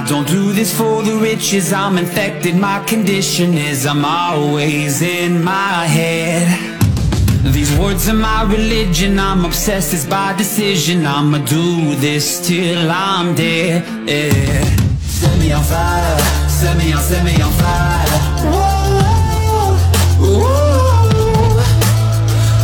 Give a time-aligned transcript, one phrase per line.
[0.00, 2.56] I don't do this for the riches, I'm infected.
[2.56, 6.48] My condition is I'm always in my head.
[7.52, 11.04] These words are my religion, I'm obsessed, it's by decision.
[11.04, 13.84] I'ma do this till I'm dead.
[14.08, 14.64] Yeah.
[15.02, 18.08] Set me on fire, set me on, set me on fire.
[18.54, 19.76] Whoa,
[20.24, 21.60] whoa.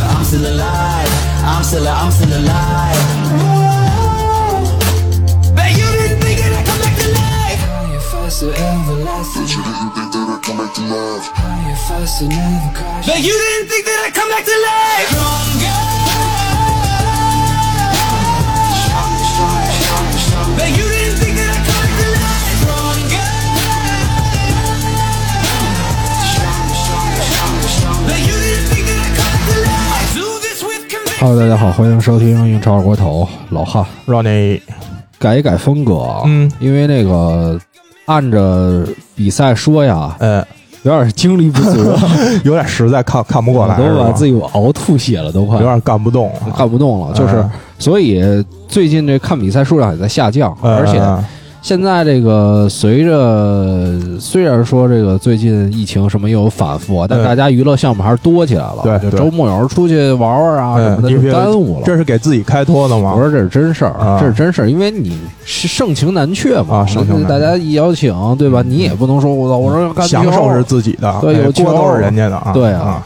[0.09, 1.11] I'm still alive,
[1.45, 2.86] I'm still, I'm still alive.
[12.29, 13.05] Never crash.
[13.05, 15.09] Bet you didn't think that I'd come back to life.
[15.13, 15.77] Stronger.
[20.57, 22.57] Bet you didn't think that I'd come back to life.
[22.61, 23.29] Stronger.
[28.07, 29.93] Bet you didn't think that I'd come back to life.
[29.93, 31.19] I do this with conviction.
[31.19, 34.59] Hello，大家好，欢迎收听英超二锅头，老汉让那
[35.19, 37.59] 改一改风格啊，嗯，因为那个
[38.07, 38.83] 按着
[39.15, 40.43] 比赛说呀，呃。
[40.83, 41.97] 有点精力不足，
[42.45, 45.57] 有点实在看看不过来，都把自己熬吐血了，都快。
[45.57, 47.51] 有点干不动，干不动了，就是嗯。
[47.77, 48.23] 所以
[48.69, 51.21] 最近这看比赛数量也在下降，嗯而且嗯
[51.67, 61.81] 现在这个随着虽然说这个最近疫情什么又有反复啊，但嗯大家娱乐项目还是多起来了，对对就周末有时候出去玩玩啊什么的，就耽误了。
[61.83, 63.13] 这是给自己开脱的吗？
[63.13, 68.63] 我说这是真事儿，啊这是真事儿，因为你是盛情难却嘛，啊盛情大家一邀请，对吧？
[68.65, 73.03] 你也不能说我操，我说享受是自己的，对有哎锅都球是人家的啊，对啊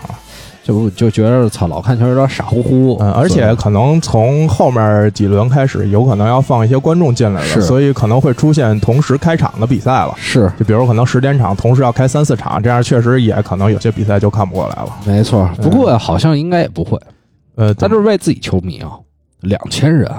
[0.72, 10.14] 就就觉得操老看球有点傻乎乎，嗯，而且可能从后面几轮开始，有可能要放一些观众进来是了，所以可能会出现同时开场的比赛了。
[10.17, 14.89] 是就比如可能十点场同时要开三四场，这样确实也可能有些比赛就看不过来了。
[15.05, 15.49] 没错。
[15.61, 16.97] 不过好像应该也不会，
[17.55, 18.92] 呃，他就是为自己球迷啊，
[19.42, 20.09] 两千人，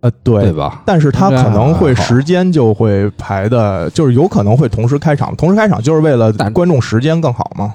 [0.00, 0.82] 呃对对吧？
[0.84, 7.72] 但是他可能会时间就会排的，就是有可能会同时开场，同时开场就是为了但观众时间更好嘛。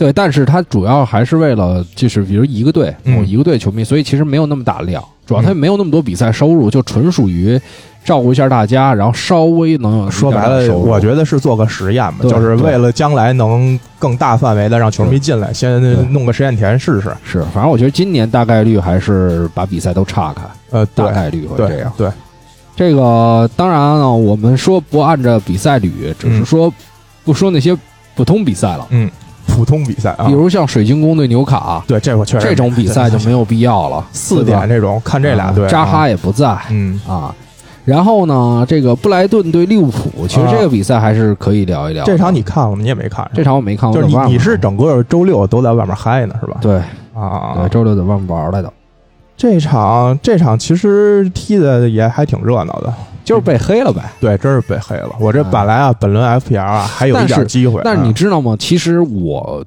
[0.00, 7.60] 对，但是他主要还是为了，就是比如一个队，嗯某一个队球迷，所以其实没有那么大量，主要他没有那么多比赛收入，就纯属于
[8.02, 15.78] 照顾一下大家，然后稍微能有说白了，我觉得是做个实验吧，就是为了将来能更大范围的让球迷进来，先
[16.14, 17.14] 弄个实验田试试。
[17.22, 21.92] 是，反正我觉得今年大概率还是把比赛都岔开，呃，大概率会这样。
[21.98, 22.08] 对，
[22.74, 26.72] 这个当然呢，我们说不按照比赛捋，只是嗯说
[27.22, 27.76] 不说那些
[28.16, 29.10] 普通比赛了，嗯，
[29.50, 37.00] 普通比赛啊，比如像水晶宫对纽卡对这我确实这种比赛就没有必要了，四点这种看这俩队，扎啊哈也不在嗯。
[37.06, 37.34] 啊。
[37.84, 42.12] 然后呢，这个布莱顿对利物浦，其实这个比赛还是可以聊一聊的。
[42.12, 42.78] 这场你看了吗？
[42.80, 46.58] 你也没看，这场我没看，就是你你是整个周六都在外面嗨呢，是吧？
[46.60, 46.80] 对。
[47.12, 48.72] 啊，对，周六在外面玩来的，
[49.36, 52.92] 这场这场其实踢的也还挺热闹的，
[53.30, 54.12] 就是被黑了呗。
[54.20, 55.10] 对，真是被黑了。
[55.18, 58.54] 我这嗯本来啊，本轮 FPL 啊还有一点机会，但是你啊知道吗？
[58.58, 59.64] 其实我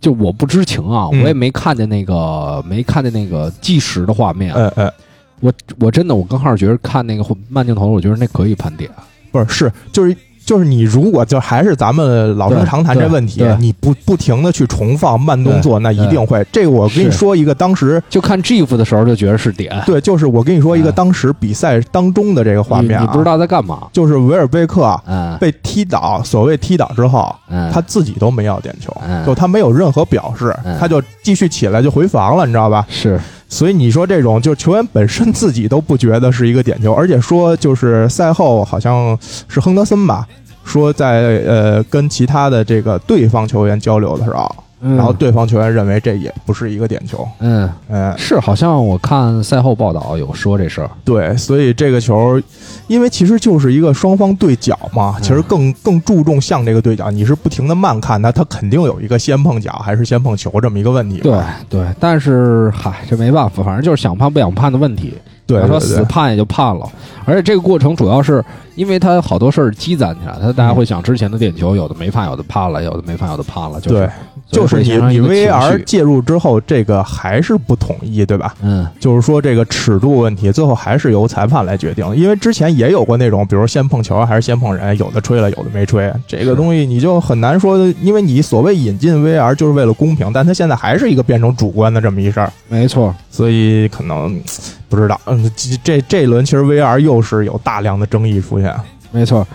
[0.00, 4.54] 就我不知情啊，嗯我也没看见那个没看见那个计时的画面。
[4.54, 4.92] 哎哎，
[5.40, 8.90] 我我真的我刚开始觉得看那个慢镜头，我觉得那可以盘点。
[9.32, 10.16] 不是是就是。
[10.50, 16.44] 就是你如果就还是咱们老生常谈这问题你不不停的去重放慢动作，那一定会。
[16.50, 23.86] 这个我跟你说一个当时就看 GIF 的时候就觉得是点，对，就是我跟你说一个嗯当时比赛当中的这个画面啊，你你不知道在干嘛。
[23.92, 25.00] 就是维尔贝克
[25.38, 32.84] 被踢倒，所谓踢倒之后，嗯，他自己都没要点球，嗯就他没有任何表示，嗯他就继续起来就回防了，你知道吧？
[32.88, 39.18] 是所以你说这种，就球员本身自己都不觉得是一个点球，而且说就是赛后好像
[39.48, 40.24] 是亨德森吧，
[40.70, 44.48] 说在呃跟其他的这个对方球员交流的时候，
[44.82, 50.88] 嗯然后对方球员认为这也不是一个点球，嗯嗯，是，好像我看赛后报道有说这事儿。
[51.04, 52.40] 对，所以这个球，
[52.86, 61.38] 因为其实就是一个双方对角嘛，嗯其实更更注重向这个对角，你是不停的慢看它，它肯定有一个先碰脚还是先碰球这么一个问题对。
[61.68, 65.14] 对，但是嗨，这没办法，反正就是想判不想判的问题。
[65.50, 66.86] 对他说死判也就判了，
[67.24, 68.44] 而且这个过程主要是
[68.74, 74.10] 因为他好多事儿积攒起来，他大家会想之前的点球有的没判，有的判了，有的没判，有的判了，就是对，
[74.50, 78.54] 就是你你所以会形成一个情 VAR 介入之后，这个还是不统一，对吧？
[78.62, 82.04] 嗯就是说这个尺度问题，最后还是由裁判来决定。
[82.16, 86.12] 因为之前也有过那种，比如先碰球还是先碰人，有的吹了，有的没吹。
[86.26, 92.52] 这个东西你就很难说，因为你所谓引进 VAR 就是为了公平，但它现在还是一个变成主观的这么一事儿。
[92.68, 94.40] 没错，所以可能嗯
[94.88, 98.74] 不知道，嗯，这这这一轮其实 VR 又是有大量的争议出现，
[99.12, 99.46] 没错。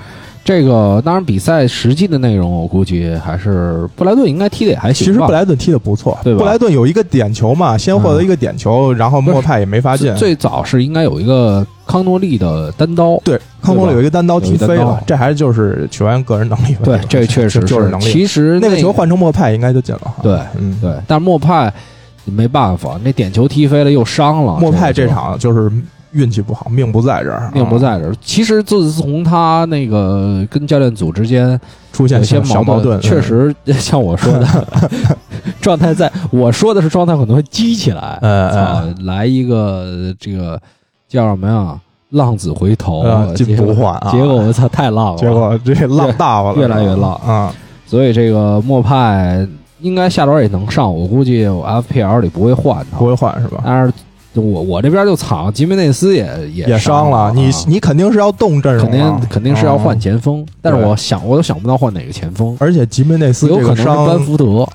[0.45, 10.15] 这个当然比赛实际的内容，我估计还是布莱顿应该踢的也还行其实布莱顿踢的不错，对吧布莱顿有一个点球嘛，先获得一个点球，然后莫派也没罚进。
[10.15, 18.03] 最早是应该有一个康诺利的单刀，对，康诺利有一个单刀踢飞了这还是就是球员个人能力问题对。，这确实就是能力。
[18.03, 20.13] 其实那个球换成莫派应该就进了。
[20.21, 21.73] 对嗯，对，但是莫派
[22.23, 25.71] 没办法，那点球踢飞了又伤了，莫派这场就是
[26.15, 28.15] 运气不好，命不在这儿，命不啊在这儿。
[28.21, 31.59] 其实自从他那个跟教练组之间
[31.91, 34.47] 出现有些小矛盾，确实 像我说的，
[35.61, 40.59] 状态在我说的是状态可能会激起来，嗯来一个这个
[41.07, 41.79] 叫什么呀？
[42.11, 47.51] 浪子回头，呃进结果不换啊结果我操太浪了，结果这浪大发了，越来越浪啊！
[47.85, 49.45] 所以这个莫派
[49.81, 53.61] 应该下轮也能上，我估计我 FPL 里不会换他不，会换是吧？
[53.65, 53.91] 但是
[54.41, 57.51] 我我这边就惨，吉梅内斯也也也伤了，你啊。
[57.67, 64.67] 你肯定是要动阵容肯啊，定肯定是要换啊前锋，但是我想我都想不到换哪个前锋，而且吉梅内斯有可能是班福德，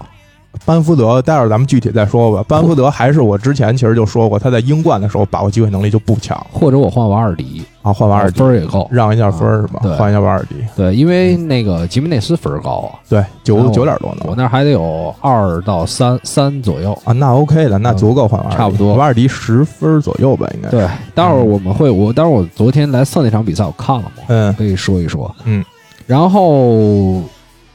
[0.64, 2.44] 班福德，待会儿咱们具体再说吧。
[2.47, 6.37] 班福德还是我之前其实就说过，他在英冠的时候把握机会能力就不强。
[6.52, 7.93] 或者我换瓦尔迪，啊。
[7.93, 8.41] 换瓦尔迪。
[8.41, 9.81] 分儿也够，让一下分儿是吧？
[9.82, 9.97] 对？
[9.97, 14.25] 换一下瓦尔迪，对，因为那个吉梅内斯分儿高啊，对，九九点多呢。
[14.26, 16.93] 我那儿还得有二到三三左右。
[17.05, 18.94] 啊，那 OK 的，那足够换瓦尔迪，差不多。
[18.94, 24.52] 瓦尔迪十分左右吧，应该。，对，待会儿我们会，我待会儿我昨天来测那场比赛，我看了嘛，嗯。
[24.55, 25.32] 可以说一说。
[25.44, 25.64] 嗯，
[26.06, 27.23] 然后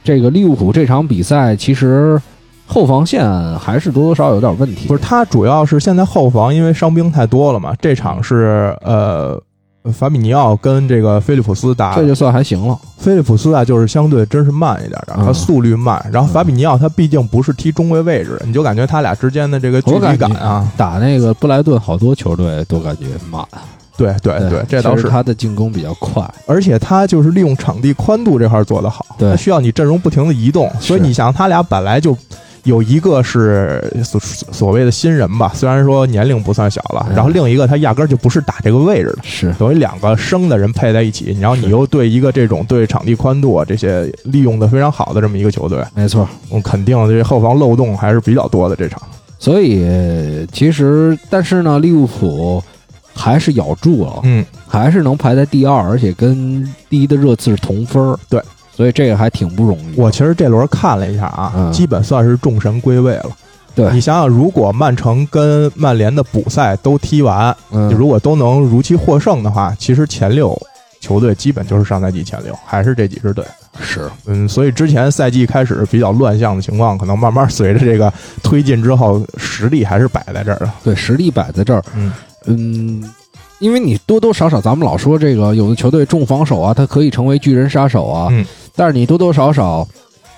[0.04, 2.22] 这个利物浦这场比赛，其实
[2.68, 3.24] 后防线
[3.60, 4.88] 还是多多少少有点问题。
[4.88, 9.42] 不是，他主要是现在后防因为伤兵太多了嘛，这场是呃。
[9.94, 12.76] 法比尼奥跟这个菲利普斯打，这就算还行了。
[12.98, 16.04] 菲利普斯啊，就是相对真是慢一点他速率慢。
[16.12, 23.46] 然后法比尼奥他毕竟不是踢中卫位置的，你就感觉他俩之间的这个距离感啊，打那个布莱顿，好多球队都感觉慢。
[23.96, 25.08] 对对对，这倒是。
[25.08, 26.28] 他的进攻比较快。
[26.48, 32.18] 而且他就是利用场地宽度这块做得好，对他需要你阵容不停的移动，所以你想他俩本来就。
[32.66, 37.16] 有一个是所所谓的新人吧，虽然说年龄不算小了，嗯。
[37.16, 39.54] 然后另一个他压根儿就不是打这个位置的，是。
[39.58, 46.28] 等于两个生的人配在一起，然后你又对一个这种对场地宽度啊这些利用的非常好的这么一个球队，没错。
[46.50, 49.02] 我肯定这后防漏洞还是比较多的这场。
[49.38, 52.64] 所以其实，但是呢，利物浦
[53.14, 58.18] 还是咬住了，嗯，还是能排在第二，而且跟第一的热刺是同分儿。
[58.28, 58.42] 对，
[58.75, 59.95] 所以这个还挺不容易。
[59.95, 63.30] 我其实这轮看了一下啊，嗯基本算是众神归位了。
[63.74, 70.57] 对你想想，如果曼城跟曼联的补赛都踢完，嗯，如果都能如期获胜的话，其实前六
[71.01, 73.44] 球队基本就是上赛季前六，还是这几支队。
[73.81, 78.12] 是嗯，所以之前赛季开始比较乱象的情况，可能慢慢随着这个
[78.42, 80.72] 推进之后，实力还是摆在这儿的。
[80.81, 82.13] 对实力摆在这儿，嗯
[82.45, 83.04] 嗯，
[83.60, 88.45] 因为你多多少少，咱们老说这个有的球队重防守啊，他可以成为巨人杀手啊，嗯
[88.75, 89.88] 但是你多多少少。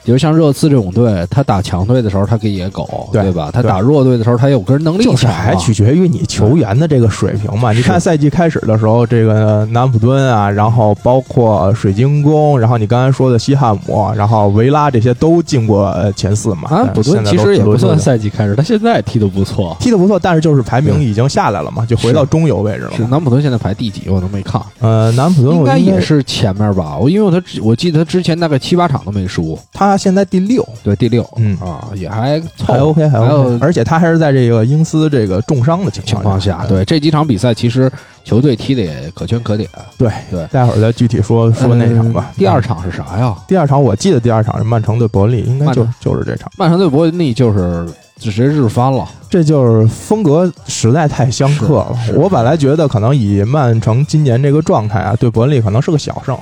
[0.07, 3.49] 比如像热刺这种队，他打强队的时候，他给野狗，对吧？
[3.51, 7.73] 他打弱队的时候，他有个人能力就是还取决于你球员的这个水平嘛。
[7.73, 16.69] 你看赛季开始的时候，这个南普敦啊，然后包括水晶宫，然后你刚才说的西汉姆，然后维拉这些都进过呃前四嘛。
[16.71, 19.75] 南普顿但是现在都其实也不算赛季开始，他现在踢得不错。
[19.77, 22.91] 踢得不错，但是就是排名已经下来了嘛，就回到中游位置了。
[23.09, 24.03] 南普敦现在排第几？
[24.07, 26.97] 我都没看，呃，南普敦应该也是前面吧？
[26.97, 31.57] 我因为他我记得他之前大概七八场都没输，他现在第六，对第六，嗯。
[31.57, 37.91] 啊，也还还 OK 还有而且他还是在这个英斯这个重伤的情情况下，对这几场比赛其实
[38.23, 39.69] 球队踢的也可圈可点。
[39.97, 40.45] 对对。
[40.47, 42.27] 待会儿再具体说说那场吧。
[42.29, 42.33] 嗯。
[42.37, 43.35] 第二场是啥呀？
[43.47, 46.51] 第二场我记得第二场是曼城对伯恩利，应该就就是这场。
[46.57, 47.87] 曼城对伯恩利就是
[48.17, 51.95] 直接日翻了，这就是风格实在太相克了。
[52.15, 56.37] 我本来觉得可能以曼城今年这个状态啊，对伯恩利可能是个小胜，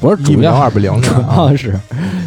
[0.00, 1.34] 不是主要二不零主的啊。
[1.36, 1.78] 要是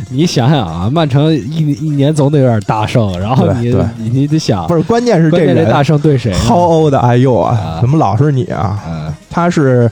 [0.09, 7.77] 你想想啊，曼城一一年总得有点大胜，然后你你你得想，不是，关键是这人关键这大胜对谁呢？How old are you 啊啊？
[7.81, 8.79] 怎么老是你啊？
[8.87, 9.91] 嗯，他是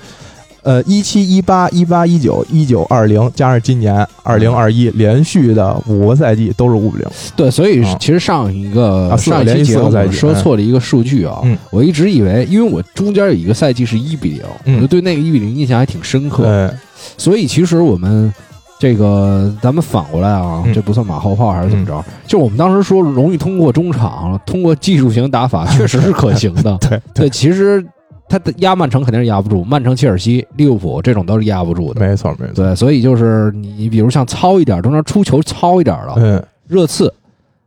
[0.65, 7.07] 呃一七一八一八一九一九二零加上今年二零二一连续的五个赛季都是五比零。
[7.36, 16.77] 对，所以啊其实上一个、上一期节我说错了一个数据啊，嗯我一直以为，因为我中间有一个赛季是一比零、嗯我就对那个一比零印象还挺深刻，对，
[17.17, 18.34] 所以其实我们。
[18.77, 22.03] 这个咱们反过来啊，嗯这不算马后炮还是怎么着？
[22.27, 26.77] 就我们当时说容易通过中场，通过技术型打法，确实是可行的。
[26.84, 27.84] 对对，其实
[28.27, 32.00] 他的压曼城肯定是压不住，曼城、切尔西、利物浦这种都是压不住的。
[32.01, 32.53] 没错没错。
[32.55, 37.13] 对，所以就是你比如像糙一点，中间出球糙一点的，嗯，热刺，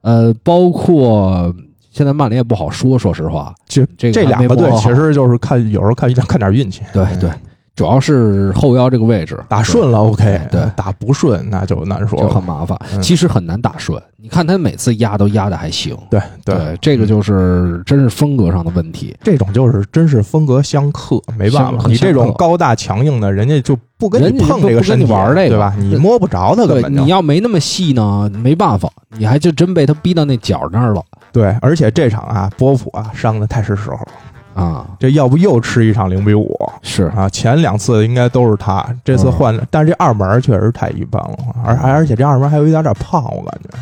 [0.00, 1.54] 呃，包括
[1.90, 6.82] 现在曼联也不好说，说实话，这这这两个队其实就是看有时候看看点运气。
[6.92, 7.30] 对对，
[7.78, 9.38] 主要是后腰这个位置。
[9.49, 10.61] 打顺了 OK，对。
[10.75, 12.18] 打不顺那就难说。
[12.18, 12.76] 就很麻烦。
[12.92, 13.00] 嗯。
[13.00, 15.97] 其实很难打顺，你看他每次压都压的还行。
[16.11, 19.16] 对对，这个就是真是风格上的问题。
[19.23, 25.50] 这种就是真是风格相克，没办法，你这种高大强硬的，人家就不跟你碰这个身体，玩这个。
[25.50, 25.73] 对吧？
[25.78, 27.00] 你摸不着他根对，本就。
[27.02, 31.02] 你要没那么细呢，没办法，你还就真被他逼到那角那儿了。
[31.30, 34.08] 对，而且这场啊，波普啊伤的太是时候了，
[34.58, 34.86] 啊！
[34.98, 37.28] 这要不又吃一场零比五是啊？
[37.28, 43.78] 前两次应该都是他，这次换了，但是这二门确实太一般了，而而且这二门还有一点点胖，我感觉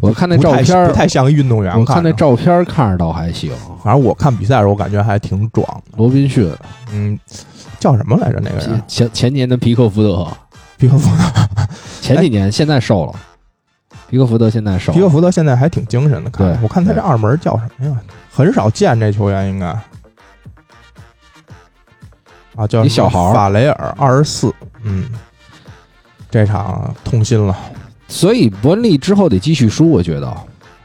[0.00, 1.78] 我看那照片不太像个运动员。
[1.78, 3.52] 我看那，照片看着倒还行。
[3.84, 5.66] 反正我看比赛的时候，我感觉还挺壮。
[5.96, 6.50] 罗宾逊
[6.92, 7.18] 嗯，
[7.78, 8.40] 叫什么来着？
[8.42, 10.26] 那个人前前前年的皮克福德，
[10.78, 11.66] 皮克福德
[12.00, 13.12] 前几年现在瘦了，
[14.08, 17.96] 皮克福德现在瘦了，皮克福德现在还挺精神的，看对我看他这二门叫什么呀？
[18.32, 19.78] 很少见这球员，应该
[22.56, 25.08] 啊，叫一小孩法雷尔，二十四，嗯，
[26.30, 27.56] 这场痛心了。
[28.08, 30.36] 所以伯恩利之后得继续输，我觉得。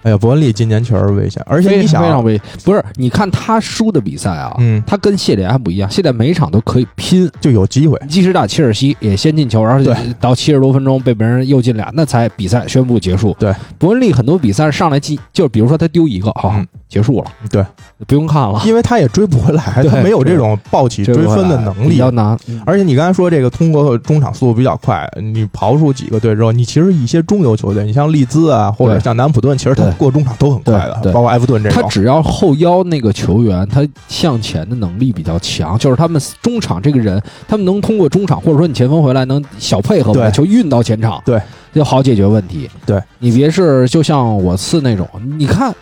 [0.04, 2.84] 哎呀，伯恩利今年确实危险，而且你想常非常危险，不是？
[2.96, 13.36] 你看他输的比赛啊，嗯他跟谢里还不一样，谢联每一场都可以拼，就有机会，即使打切尔西也先进球，然后对到七十多分钟被别人又进俩，那才比赛宣布结束。
[13.40, 17.66] 对，伯恩利很多比赛上来进，就比如说他丢一个，好、嗯结束了，对，
[18.06, 22.12] 不用看了，因为他也追不回来，他没有这种抱起追分的能力比较。
[22.12, 22.38] 难。
[22.50, 31.82] 嗯而且你刚才说这个通过中场速度比较快，你刨出几个队之后，你其实一些中游球队，你像利兹啊，或者像南普顿，其实他对过中场都很快的，包括埃弗顿这种。
[31.82, 41.42] 他只要后腰那个球员，他向前的能力比较强，就是他们中场这个人，他们能通过中场，或者说你前锋回来能小配合，把球运到前场，对，
[41.74, 42.70] 就好解决问题。
[42.86, 43.02] 对。
[43.20, 45.08] 你别是就像我次那种，
[45.38, 45.74] 你看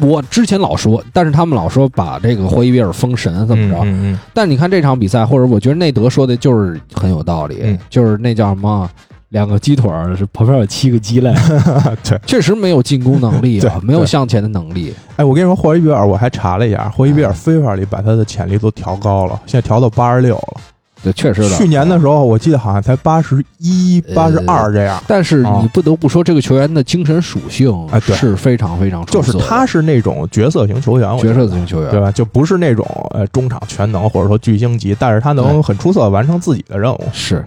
[0.00, 4.18] 我之前老说，但是他们老说把这个霍伊比尔封神怎么着，嗯嗯。
[4.32, 7.78] 但你看这场比赛，或者我觉得内德说的就是很有道理，嗯。
[7.90, 8.88] 就是那叫什么。
[9.36, 12.18] 两个鸡腿儿是旁边有七个鸡肋，嗯， 对。
[12.24, 14.94] 确实没有进攻能力对啊，没有向前的能力。
[15.16, 20.60] 哎，我跟你说，霍伊比尔，我还查了一下，霍伊比尔非法里把他的潜力都调高了，现在调到八十六了。
[21.02, 24.98] 对，确实去年的时候，我记得好像才八十一、八十二这样。
[25.06, 32.10] 但是哦你不得不说，这个球员的精神属性哎对是非常非常出就是他是那种角色型球员，角色型球员，对吧？
[32.10, 37.00] 就不是那种呃中场全能或者说巨星级，但是他能很出色地完成自己的任务。
[37.12, 37.44] 是。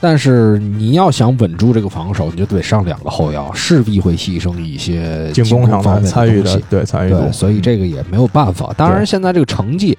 [0.00, 8.72] 嗯但是你要想稳住这个防守，你就得上两个后腰，势必会牺牲一些进攻上方面的参与东西对参与度对，，所以这个也没有办法。
[8.78, 9.98] 当然，现在这个成绩，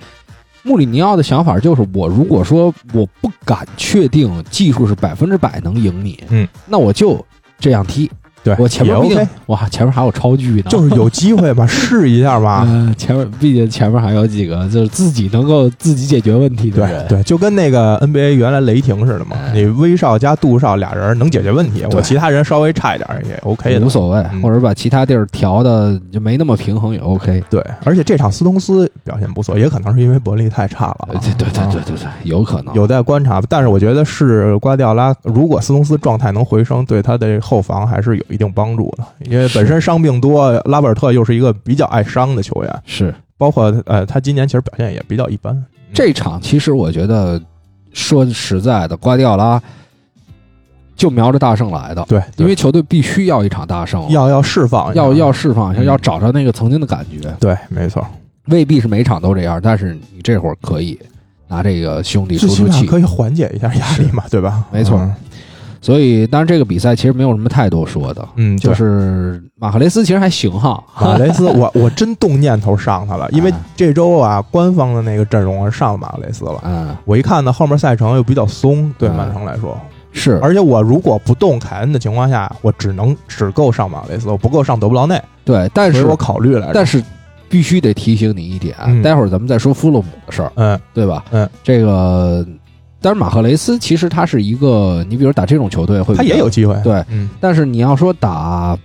[0.64, 7.24] 穆里尼奥的想法就是，我如果说我不敢确定技术是百分之百能赢你，嗯，那我就
[7.60, 8.10] 这样踢。
[8.44, 12.64] 对，也我前面毕竟 OK，哇，前面还有超巨呢，就是有机会嘛， 试一下嘛。
[12.68, 27.44] 嗯，前面毕竟前面还有几个就是自己能够自己解决问题的人，对对，就跟那个 NBA 原来雷霆似的嘛，哎你威少加杜少俩人能解决问题，我其他人稍微差一点也 OK 的，无所谓，嗯或者把其他地儿调的就没那么平衡也 OK。
[27.50, 39.04] 对，而且这场斯通斯表现不错，也可能是因为伯利太差了对对对啊对对对，有可能有待观察，但是我觉得是瓜迪奥拉，如果斯通斯状态能回升，对他的后防还是有一定帮助的。
[39.30, 43.14] 因为本身伤病多，拉贝尔特又是一个比较爱伤的球员，是。
[43.38, 45.66] 包括呃，他今年其实表现也比较一般。
[45.94, 47.42] 这场其实我觉得
[47.92, 49.60] 说实在的，瓜迪奥拉
[50.96, 52.44] 就瞄着大胜来的，对，对。
[52.44, 55.86] 因为球队必须要一场大胜，要要释放，要要释放一下，嗯。
[55.86, 58.06] 要找着那个曾经的感觉，对，没错，
[58.46, 61.00] 未必是每场都这样，但是你这会儿可以
[61.48, 64.64] 拿这个兄弟出出气，可以缓解一下压力嘛，对吧？
[64.72, 65.00] 没错。
[65.00, 65.16] 嗯
[65.82, 73.60] 所以当然这个比赛其实没有什么太多说的，嗯，就是马赫雷斯其实还行哈， 马雷斯，我我真动念头上他了，因为啊。
[73.76, 76.62] 这周啊，官方的那个阵容是上了马雷斯了。
[76.64, 79.76] 嗯，我一看呢，后面赛程又比较松，对嗯曼城来说，
[80.12, 86.74] 是，而且我如果不动凯恩的情况下，我只能只够上马雷斯，我不够上德布劳内，对，但是我考虑来着。
[86.76, 87.04] 但是
[87.50, 89.02] 必须得提醒你一点，嗯。
[89.02, 90.80] 待会儿咱们再说弗洛姆的事儿，嗯。
[90.94, 91.26] 对吧？
[91.32, 92.46] 嗯，这个，
[93.02, 98.78] 但是马赫雷斯其实他是一个，你比如打这种球队会他也有机会，对，嗯，但是你要说打。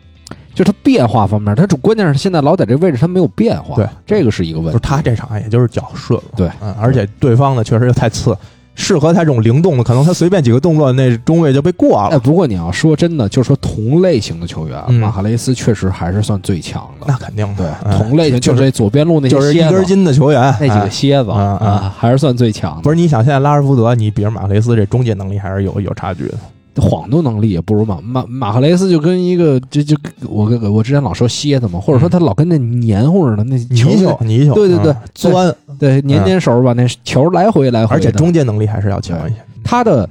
[0.54, 4.72] 就是他变化方面，他主关键是现在老在这位置他没有变化，对，这个是一个问题。
[4.72, 8.34] 就是他这场也就是脚顺了，对，嗯，而且对方呢确实又太次，
[8.76, 12.18] 适合他这种灵动的，可能他随便几个动作，那中卫就被过哎，了。
[12.20, 17.06] 不过你要说真的，就是说同类型的球员，嗯马哈雷斯确实还是算最强的。
[17.08, 17.66] 那肯定对
[17.98, 22.82] 同类型就是这左边路那些就是一根筋的球员，那几哎个蝎子嗯嗯啊，还是算最强的。
[22.82, 26.34] 不是你想现在拉什福德，你比如马哈雷斯这终结能力还是有有差距的。
[26.82, 29.96] 晃动能力也不如马马马赫雷斯，就跟一个就就
[30.28, 39.36] 我跟我之前老说蝎子嘛，或者说他老跟那黏糊似的那球泥鳅，泥鳅，对对对嗯钻，对黏粘手把那球来回来回，而且终结能力还是要强一些。
[39.64, 40.08] 他的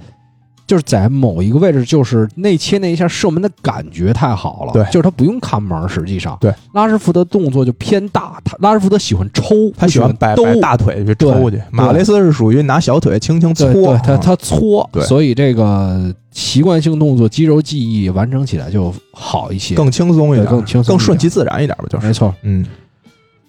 [0.67, 4.83] 就是在某一个位置，就是内切那一下射门的感觉太好了，对。
[4.85, 6.53] 就是他不用看门，实际上，对。
[6.73, 13.97] 拉什福德动作就偏大，他拉什福德喜欢抽，他喜欢摆摆大腿去抽去，马雷斯是属于拿小腿轻轻搓。
[13.99, 15.03] 他啊他搓，对。
[15.03, 22.07] 所以这个习惯性动作、肌肉记忆完成起来就好一些，更轻松一点，更轻松更顺其自然一点吧，就是。
[22.07, 22.33] 没错。
[22.41, 22.65] 嗯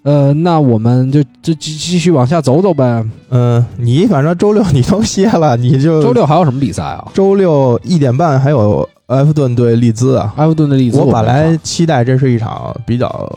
[0.06, 3.04] 呃，那我们就就继继续往下走走呗。
[3.28, 7.08] 嗯，你反正周六你都歇了，你就周六还有什么比赛啊？
[7.12, 10.32] 周六一点半还有埃弗顿对利兹啊。
[10.36, 13.28] 埃弗顿的利兹，我本来期待这是一场比较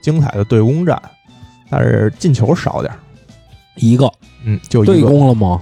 [0.00, 1.02] 精彩的对攻战，
[1.68, 2.96] 但是进球少点儿，
[3.74, 4.08] 一个
[4.44, 5.60] 嗯，就一对，攻了吗？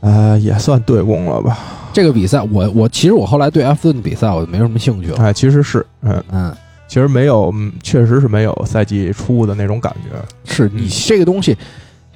[0.00, 1.58] 呃，也算对攻了吧？
[1.92, 5.22] 这个比赛，我我其实我后来对埃弗顿的比赛我就没什么兴趣了。
[5.22, 6.56] 哎，其实是，嗯，嗯，
[6.90, 10.18] 其实没有，嗯确实是没有赛季初的那种感觉。
[10.52, 11.56] 是你这个东西，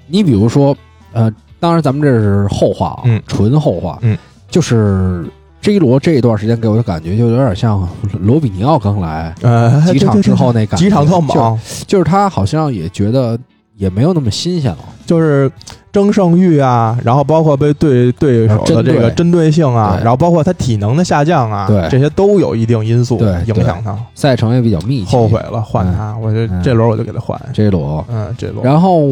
[0.09, 0.77] 你比如说，
[1.13, 3.23] 呃，当然咱们这是后话啊，嗯。
[3.29, 4.19] 纯后话，嗯，
[4.51, 5.25] 就是
[5.61, 7.89] J 罗这一段时间给我的感觉就有点像
[8.21, 13.39] 罗比尼奥刚来呃，几场之后那感觉，几场特就猛，就是他好像也觉得
[13.77, 14.79] 也没有那么新鲜了。
[15.07, 15.51] 就是
[15.93, 21.89] 争胜欲啊，然后包括被对对手的这个针对性啊，然后包括他体能的下降啊，对。
[21.89, 23.97] 这些都有一定因素对影响他。
[24.15, 26.61] 赛程也比较密集，后悔了换他，我就嗯。
[26.63, 27.41] 这轮我就给他换。
[27.53, 28.05] 这轮。
[28.09, 28.65] 嗯，这轮。
[28.65, 29.03] 然后，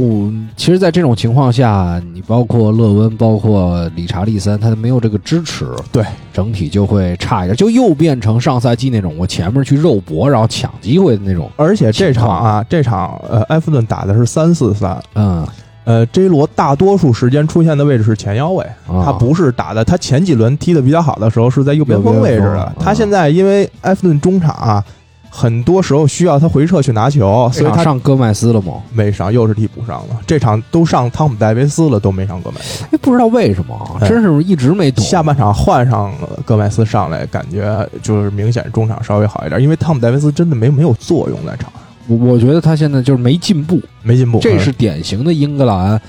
[0.56, 11.48] 其实，在这种情况下，你包括勒温，包括理查利森，他没有这个支持，对，整体就会差一点，就又变成上赛季那种我前面去肉搏，然后抢机会的那种。
[11.56, 15.46] 而且这场啊，这场呃，埃弗顿打的是三四三，嗯，
[15.84, 22.74] 呃，J 罗大多数时间出现的位置是前腰位，啊他不是打的，他前几轮踢的比较好的时候是在右边锋位置的右边锋。
[22.78, 24.84] 他现在因为埃弗顿中场啊，
[25.28, 28.74] 很多时候需要他回撤去拿球，所以他上戈麦斯了吗？
[28.92, 30.20] 没上，又是替补上了。
[30.26, 32.84] 这场都上汤姆戴维斯了，都没上戈麦斯。
[32.92, 35.04] 哎，不知道为什么啊，哎真是一直没懂。
[35.04, 36.12] 下半场换上
[36.44, 44.38] 戈麦斯上来，感觉就是明显中场稍微好一点，因为汤姆戴维斯真的没没有作用在场上，我我觉得他现在就是没进步，没进步。
[44.40, 46.00] 这是典型的英格兰，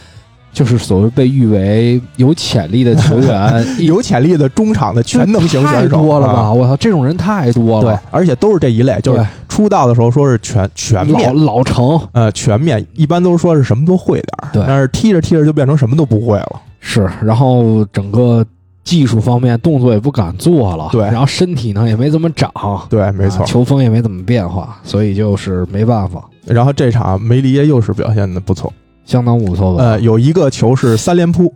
[0.51, 6.33] 就是所谓被誉为有潜力的球员， 有潜力的中场的全能型选手太多了吧？
[6.33, 16.61] 啊我操，这种人太多了对了。，而且都是这一类，就是出道的时候说是全全老面，老成呃，全面，一般都是说是什么都会点儿，对但是踢着踢着就变成什么都不会了。
[16.79, 18.45] 是，然后整个
[18.83, 22.51] 技术方面动作也不敢做了，对然后身体呢也没怎么长，
[22.89, 23.45] 对，没错啊。
[23.45, 28.71] 球风也没怎么变化，所以就是没办法，然后这场梅里耶又是表现的不错，
[29.05, 29.83] 相当不错吧？
[29.83, 31.53] 呃，有一个球是三连扑，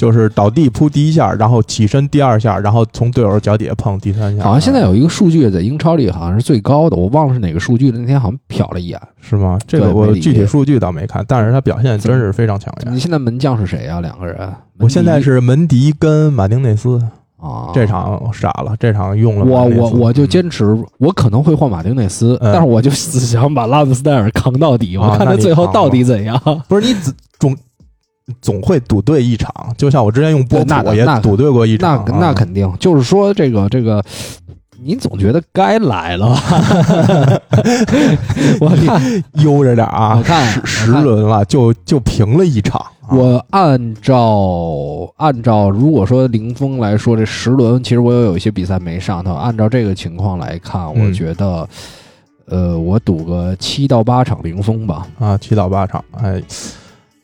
[0.00, 4.42] 就是倒地扑第一下，然后起身第二下，然后从队友脚底下碰第三下。
[4.42, 7.98] 好像现在有一个数据在英超里好像是最高的，我忘了是哪个数据了。
[7.98, 8.98] 那天好像瞟了一眼。
[9.20, 9.58] 是吗？
[9.66, 12.94] 这个我具体数据倒没看，但是他表现真是非常抢眼。
[12.94, 14.00] 你现在门将是谁啊？
[14.00, 14.50] 两个人？
[14.78, 16.98] 我现在是门迪跟马丁内斯，
[17.36, 20.64] 啊，这场傻了，这场用了我我我就坚持，
[20.96, 26.40] 我可能会换马丁内斯，嗯但是我就死想把拉姆斯戴尔扛到底，我看他最后到底怎样。
[26.68, 26.98] 不是你
[27.38, 27.54] 总
[28.26, 34.02] 总总会赌对一场，就像我之前用波那普也那赌对过一那场啊，那肯定就是说这个这个，
[34.82, 36.36] 你总觉得该来了。
[38.60, 49.34] 我看悠着点啊，我看十十轮了就就平了一场啊，我按照按照如果说零封来说，这十轮其实我有有一些比赛没上头。
[49.34, 51.68] 按照这个情况来看，我嗯觉得，
[52.46, 55.06] 呃，我赌个七到八场零封吧。
[55.18, 56.40] 啊七到八场，哎，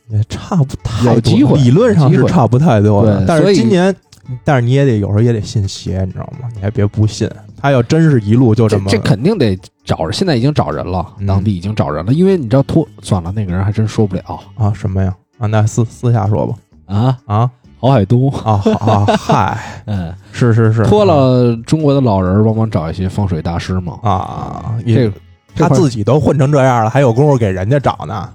[0.08, 3.94] 也差不太多有机会理论上是差不太多的，但是今年。
[4.42, 6.48] 但是你也得有时候也得信邪，你知道吗？
[6.52, 7.30] 你还别不信，
[7.62, 12.12] 他要真是一路就这么这这肯定得找人，现在已经找人了，嗯当地已经找人了。
[12.12, 16.54] 因为你知道托算了，那个人还真说不了啊什么呀啊，那私私下说吧
[16.86, 17.16] 啊。
[17.26, 23.96] 啊郝海东，啊好啊嗨， 嗯，是是是，托了中国的老人帮忙找一些风水大师嘛。
[24.02, 25.08] 啊，这
[25.54, 28.28] 他自己都混成这样了，还有功夫给人家找呢。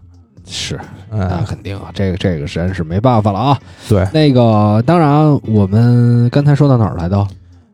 [0.45, 3.59] 是那嗯，肯定啊，这个这个实在是没办法了啊。
[3.87, 7.27] 对，那个当然，我们刚才说到哪儿来的？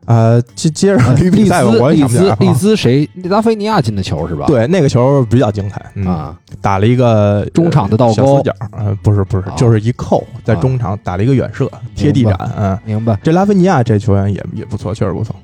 [0.06, 2.54] 呃，接接着 利赛吧，兹，利我也想不起来，兹利啊。
[2.54, 3.10] 兹谁？
[3.24, 4.46] 拉菲尼亚进的球是吧？
[4.46, 12.78] 对，那个球比较精彩，嗯，啊，打了一个中场的倒钩小角，呃，不是不是啊，就是一扣，在啊中场打了一个远射，贴地斩，嗯。
[12.86, 13.18] 明白。
[13.22, 15.36] 这拉菲尼亚这球员也也不错，确实不错。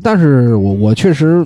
[0.00, 1.44] 但是我我确实，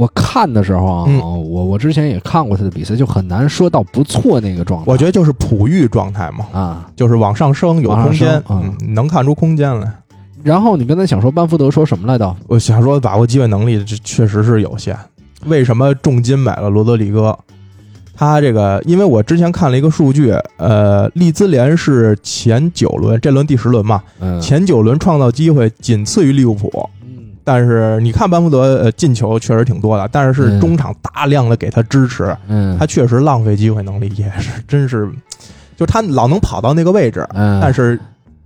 [0.00, 4.90] 我看的时候啊，嗯我我之前也看过他的比赛，就很难说到不错那个状态。
[4.90, 9.92] 我觉得就是璞玉状态嘛，啊，就是往上升有往上空间升，嗯嗯，能看出空间来。
[10.42, 12.34] 然后你刚才想说班福德说什么来着？
[12.46, 14.96] 我想说把握机会能力这确实是有限。
[15.44, 17.38] 为什么重金买了罗德里戈？
[18.16, 26.88] 他这个，因为我之前看了一个数据，呃，利兹联是前九轮，这轮第十轮嘛，嗯，前九轮创造机会仅次于利物浦。
[27.40, 35.10] 嗯但是你看班福德，呃，进球确实挺多的，但是中场大量的给他支持，嗯，他确实浪费机会能力也是，真是，
[35.76, 37.98] 就他老能跑到那个位置，嗯，但是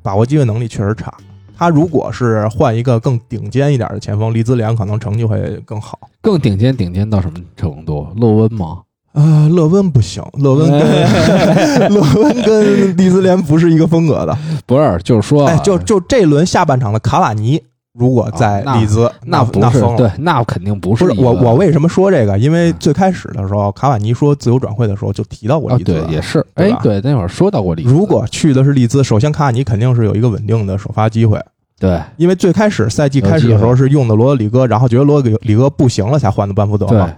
[0.03, 1.13] 把握机会能力确实差。
[1.57, 5.99] 他如果是换一个更顶尖一点的前锋，利兹联可能成绩会更好。
[6.21, 8.07] 更顶尖顶尖到什么程度？
[8.17, 8.79] 勒温吗？
[9.13, 10.81] 啊，勒温不行，勒温跟
[11.95, 14.37] 勒温跟利兹联不是一个风格的。
[14.67, 17.63] 不是，就是说，哎，就就这轮下半场的卡瓦尼，
[17.97, 19.97] 如果在利兹，那不是疯了。
[19.97, 22.37] 对，那肯定不是不是我，我为什么说这个？
[22.37, 31.41] 因为最开始的时候，卡瓦尼说自由转会的时候就提到过啊，利兹对，也是，哎对，那会儿说到过利兹，如果去的是利兹，首先卡瓦尼肯定是有一个稳定的首发机会，
[31.79, 32.01] 对。
[32.17, 36.99] 因为最开始赛季开始的时候是用的罗德里戈，然后觉得罗德里戈不行了才换的班福德对。
[36.99, 37.13] 嘛。，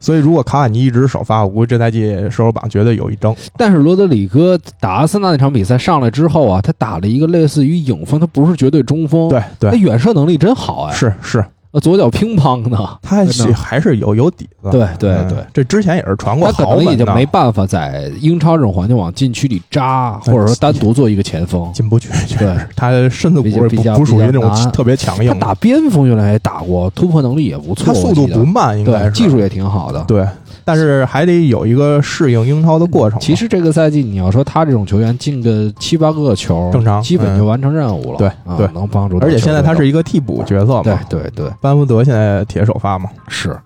[0.00, 3.34] 所以如果卡瓦尼一直首发，我估计这赛季射手榜绝对有一争。
[3.56, 11.46] 但是罗德里戈打阿森纳那场比赛上来之后啊，他打了一个类似于影锋，他不是绝对中锋，，对他对，远射能力真好哎，是是，呃
[11.80, 14.70] 左脚乒乓的， 他是还是有有底子。
[14.70, 21.70] 对对嗯对这之前也是传过他可能也就豪门的，没办法在英超这种环境往禁区里扎，或者说单独做一个前锋。
[21.72, 22.08] 进不去。
[22.38, 30.02] 对，他身子骨比较不不属于那种特别强硬，他打边锋原来也打过，突破能力也不错，他速度不慢，应该，是技术也挺好的。
[30.04, 30.26] 对，
[30.68, 33.18] 但是还得有一个适应英超的过程。
[33.18, 38.18] 其实这个赛季，你要说他这种球员进个七八个球，正常基本就完成任务了。
[38.18, 39.16] 对啊对能帮助。
[39.20, 43.58] 而且现在他是一个替补角色嘛对，对对班福德现在铁首发嘛，是。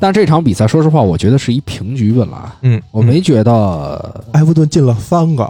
[0.00, 2.10] 但这场比赛，说实话，我觉得是一平局。
[2.10, 5.48] 本来嗯，我没觉得埃弗顿进了三个，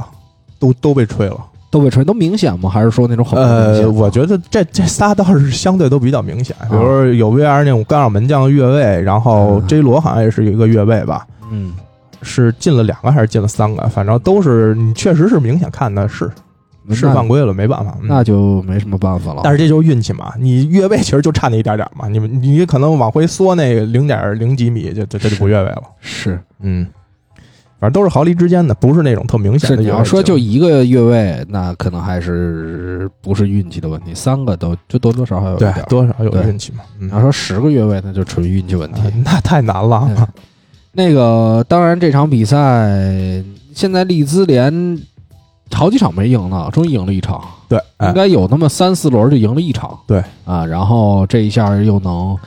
[0.59, 1.39] 都都被吹了。
[1.73, 2.69] 都被吹，都明显吗？
[2.69, 11.73] 还是说那种很不明显呃，我觉得这这仨倒是相对都比较明显，比如说有 VR 那种干扰门将的越位，然后嗯 J 罗好像也是有一个越位吧，嗯，
[12.21, 13.89] 是进了两个还是进了三个？
[13.89, 16.31] 反正都是你确实是明显看的是
[16.91, 17.97] 是犯规了，没办法。
[18.03, 19.41] 嗯那就没什么办法了。
[19.43, 25.83] 但是这就是运气嘛，你越位其实就差那一点点嘛，你们你可能往回缩那零点零几米，就这这就不越位了。
[26.01, 26.87] 是嗯，
[27.83, 29.83] 反正都是毫厘之间的，不是那种特明显，的。
[29.83, 35.75] 你要说就一个越位，那可能还是不是运气的问题，三个都就多多少少有点。
[35.89, 36.85] 多少有对运气嘛。
[37.01, 39.01] 嗯你要说十个越位，那就纯运气问题。
[39.03, 40.07] 呃那太难了。
[40.17, 40.27] 嗯
[40.93, 43.43] 那个，当然这场比赛
[43.75, 45.01] 现在利兹联
[45.73, 49.99] 好几场没赢了，终于赢了一场，对，哎应该有那么三四轮就赢了一场。
[50.07, 52.39] 对啊，然后这一下又能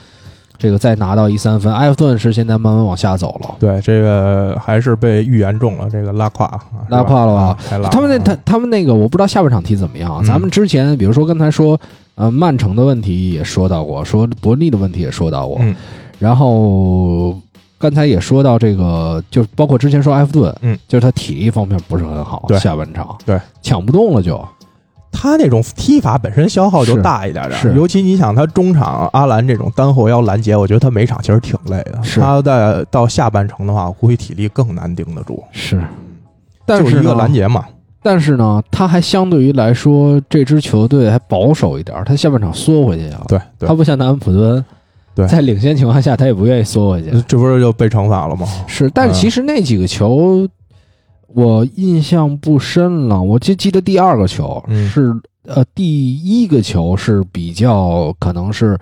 [0.66, 1.72] 这个再拿到一三分。
[1.72, 3.56] 埃弗顿是现在慢慢往下走了。
[3.60, 6.50] 对，这个还是被预言中了，这个拉胯，
[6.88, 7.56] 是拉胯了吧。
[7.92, 10.18] 他们那他他们那个我不知道下半场踢怎么样。
[10.22, 11.80] 嗯咱们之前比如说刚才说，
[12.16, 15.76] 呃，曼城的问题也说到过，说伯利的问题也说到过，嗯
[16.18, 17.40] 然后
[17.78, 24.44] 刚才也说到这个，就包括之前说埃弗顿，嗯，就是他体力方面不是很好，对下半场对抢不动了就，
[25.18, 27.70] 他那种踢法本身消耗就大一点是。
[27.70, 31.98] 点，尤其你想他中场阿兰这种单后腰拦截，我觉得他每场其实挺累的。
[32.04, 32.20] 是。
[32.20, 35.82] 他在到下半程的话，我估计体力更难顶得住，是，
[36.66, 37.64] 但就是一个拦截嘛。
[38.04, 43.68] 但是呢，他还相对于来说，这支球队还保守一点，他下半场缩回去啊，对对。
[43.68, 44.64] 他，不像南安普顿，
[45.16, 45.26] 对。
[45.28, 48.46] 在领先情况下他也不愿意缩回去，这不是就被惩罚了吗？
[48.68, 50.48] 是，但其实那几个球
[51.36, 58.80] 我印象不深了，我就记得第二个球嗯是、呃第一个球是比较可能是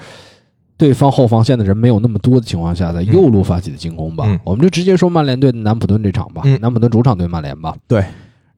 [0.77, 4.25] 对方后防线的人没有那么多的情况下，在右路发起的进攻吧。
[4.27, 7.75] 嗯我们就直接说曼联对南普顿这场吧，嗯南普顿主场对曼联吧。
[7.87, 8.05] 对，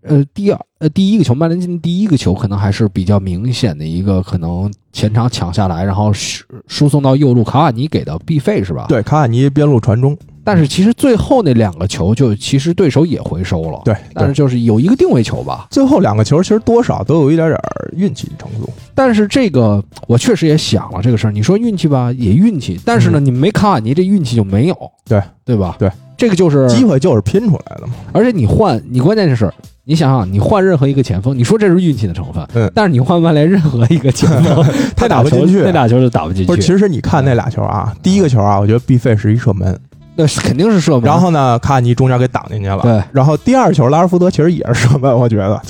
[0.01, 8.87] 呃，第二呃第一个球，曼联进的第一个球可能还是比较明显的一个可能前场抢下来，然后输输送到右路，卡瓦尼给的必费是吧？
[8.89, 15.67] 对，卡瓦尼边路传中，但是其实最后那两个球就其实对手也回收了，，对，但是就是有一个定位球吧。
[15.71, 17.59] 最后两个球其实多少都有一点点
[17.97, 18.61] 运气成分。
[18.93, 25.75] 但是这个我确实也想了这个事儿，你说运气吧，也运气，但是呢，你没卡瓦尼，这运气就没有，嗯对对吧？
[25.79, 27.93] 对，这个就是机会就是拼出来的嘛。
[28.13, 29.51] 而且你换，你关键是，
[29.83, 36.47] 你想想，你换任何一个前锋，你说这是运气的成分，嗯但是你换曼联任何一个前锋， 他打不进去 那俩球就打不进去。
[36.47, 39.77] 不是，其实你看那俩球啊，第一个球啊，我觉得必费是一射门，
[40.15, 41.03] 那是肯定是射门。
[41.03, 42.81] 然后呢，卡瓦尼中间给挡进去了。
[42.81, 45.61] 对，然后第二球拉尔福德其实也是射门，我觉得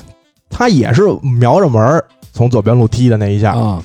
[0.50, 3.82] 他也是瞄着门从左边路踢的那一下，啊，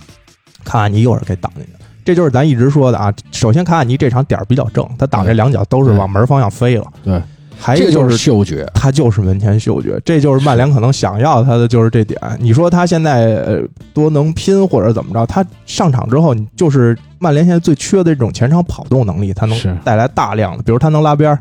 [0.64, 1.78] 卡瓦尼又是给挡进去了。
[2.04, 3.12] 这就是咱一直说的啊。
[3.30, 6.84] 首先，卡瓦尼这场点儿比较正，他挡这两脚都是往门方向飞了。
[7.04, 8.66] 对，这个就是还有就是嗅觉。
[8.74, 12.18] 他就是门前嗅觉，这就是曼联可能想要他的就是这点。
[12.38, 13.60] 你说他现在呃
[13.92, 21.38] 多能拼或者怎么着，他上场之后，你就是曼联现在最缺的这种前场跑动能力，他能带来大量的，比如他能拉边儿。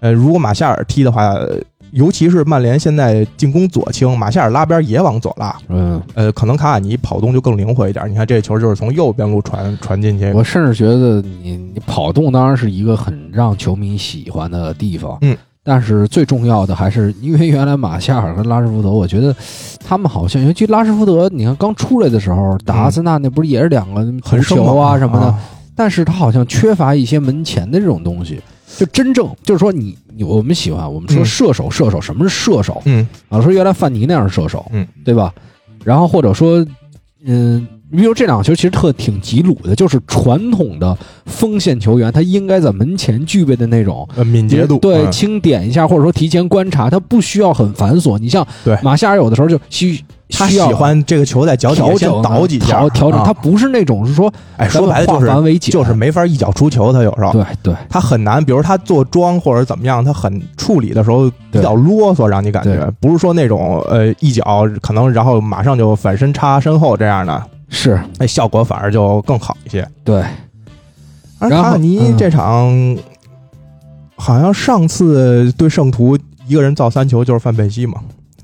[0.00, 1.58] 呃，如果马夏尔踢的话，呃
[1.92, 8.08] 尤其是曼联现在进攻左倾，马夏尔拉边儿也往左拉，嗯，呃，可能卡瓦尼跑动就更灵活一点。
[8.08, 19.34] 你看这球就是从右边路传传进去，我甚至觉得你你跑动当然是一个很让球迷喜欢的地方，嗯，但是最重要的还是因为原来马夏尔跟拉什福德，我觉得
[19.84, 25.38] 他们好像，尤其拉什福德，你看刚出来的时候打嗯阿森纳那不是也是两个头很生球啊什么的，啊
[25.74, 28.40] 但是他好像缺乏一些门前的这种东西。
[28.76, 33.40] 就真正就是说你你我们喜欢我们说嗯射手射手什么是射手嗯啊？
[33.40, 35.34] 说原来范尼那样是射手，嗯，对吧？
[35.84, 36.64] 然后或者说，
[37.24, 48.18] 嗯，比如这两个球其实特挺吉鲁的，就是传统的锋线球员，他应该在门前具备的那种呃，敏捷度对，嗯轻点一下，或者说提前观察，他不需要很繁琐。
[48.18, 69.86] 你像对马夏尔有的时候就需他喜欢这个球在脚底下倒几下，调调整，啊他不是那种是说哎，说白了就是就是没法一脚出球，他有时候对对他很难，比如他做桩或者怎么样，他很处理的时候比较啰嗦，让你感觉不是说那种呃一脚可能然后马上就反身插身后这样的，是，哎，效果反而就更好一些。
[70.04, 70.22] 对
[71.38, 72.96] 而卡瓦尼嗯这场、
[74.16, 76.16] 好像上次对圣徒
[76.46, 77.94] 一个人造三球就是范佩西嘛。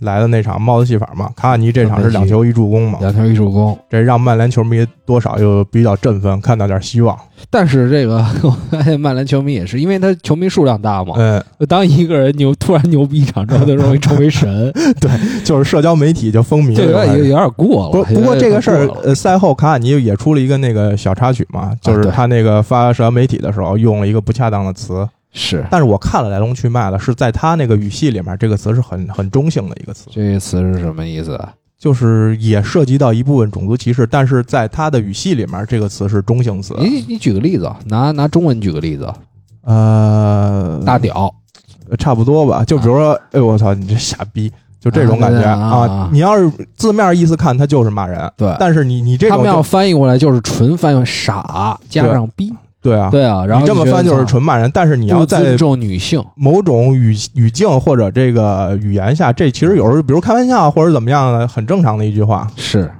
[0.00, 3.78] 来的那场帽子戏法嘛，卡瓦尼这场是两球一助攻嘛，两球一助攻。
[3.88, 7.16] 这让曼联球迷多少又比较振奋，看到点希望。
[7.50, 15.10] 但是这个我发现曼联球迷也是，因为他球迷数量大嘛，嗯，当一个人牛突然牛逼一场之后，就容易成为神， 对
[15.44, 16.92] 就是社交媒体就风靡这有。
[16.92, 17.90] 点有有点过了。
[17.92, 25.64] 不不过这个事儿赛后卡瓦尼也出了一个那个小插曲嘛，就是他那个发社交媒体的时候用了一个不恰当的词，是。
[25.70, 31.52] 但是我看了来龙去脉了，是在他那个语系里面，这个词是很很中性的一个词，这个词是什么意思啊？
[31.78, 36.74] 就是也涉及到一部分种族歧视，但是在他的语系里面，这个词是中性词。
[36.78, 39.12] 你你举个例子，拿拿中文举个例子，
[39.60, 41.30] 呃，大屌，
[41.98, 45.42] 差不多吧，就比如说，哎我操，你这傻逼，就这种感觉。
[45.42, 52.50] 啊啊啊你要是字面意思看，他就是骂人，对，但是你你这他们要翻译过来就是纯翻译傻加上逼，
[52.86, 62.46] 对啊，对啊，然后你这么翻就是纯骂人，但是你你要在尊重女性，某种语语境或者这个语言下，这其实有时候，比如开玩笑或者怎么样的，很正常的一句话。
[62.56, 62.90] 是。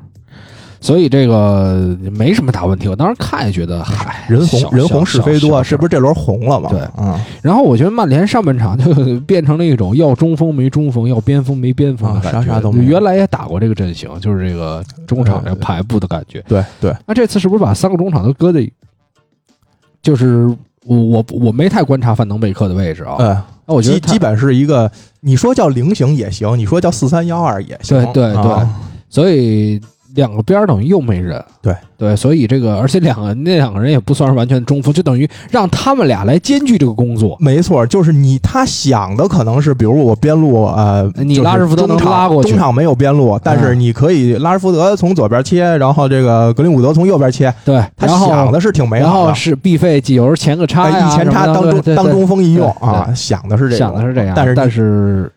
[0.79, 6.68] 所以这个没什么大问题，我当时看也觉得，嗨，人红人红是非多，是不是这轮红了嘛？
[6.70, 12.42] 对嗯，然后我觉得曼联上半场就变成了一种要中锋没中锋，要边锋没边锋的啊感觉。
[12.42, 16.44] 啥啥都没有原来也打过这个阵型，就是这个中场这个排布的感觉。
[16.46, 18.61] 对对，那这次是不是把三个中场都搁在，
[20.07, 20.47] 就是
[20.85, 23.16] 我我我没太观察范登贝克的位置啊？
[23.19, 24.88] 嗯，那我觉得基基本是一个，
[25.21, 28.01] 你说叫菱形也行，你说叫四三幺二也行。
[28.01, 29.81] 对对对啊所以
[30.16, 31.42] 两个边儿等于又没人。
[31.62, 37.37] 对对，所以这个而且两个 那两个人也不算是完全中锋，就等于让他们俩来兼具这个工作。
[37.40, 49.29] 没错，就是你他想的可能是，比如我边路呃，你拉什福德能中场拉过去中场没有边路，但是嗯你可以拉什福德从左边切，然后这个格林伍德从右边切，对，他想的是挺美好的。
[49.29, 55.31] 后是必费有时候前个插一前插当中当中锋一用啊，想的是这样，想的是这样，但是但是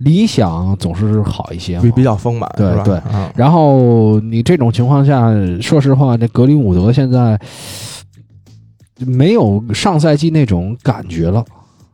[0.00, 1.82] 理想总是好一些嘛。
[1.82, 3.00] 比比较丰满，对对。
[3.12, 5.30] 嗯然后你这种情况下，
[5.62, 7.40] 说实话，这格林伍德现在
[8.98, 11.44] 没有上赛季那种感觉了。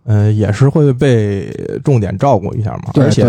[0.06, 1.48] 嗯，也是会被
[1.84, 2.90] 重点照顾一下嘛。
[2.94, 3.24] 而且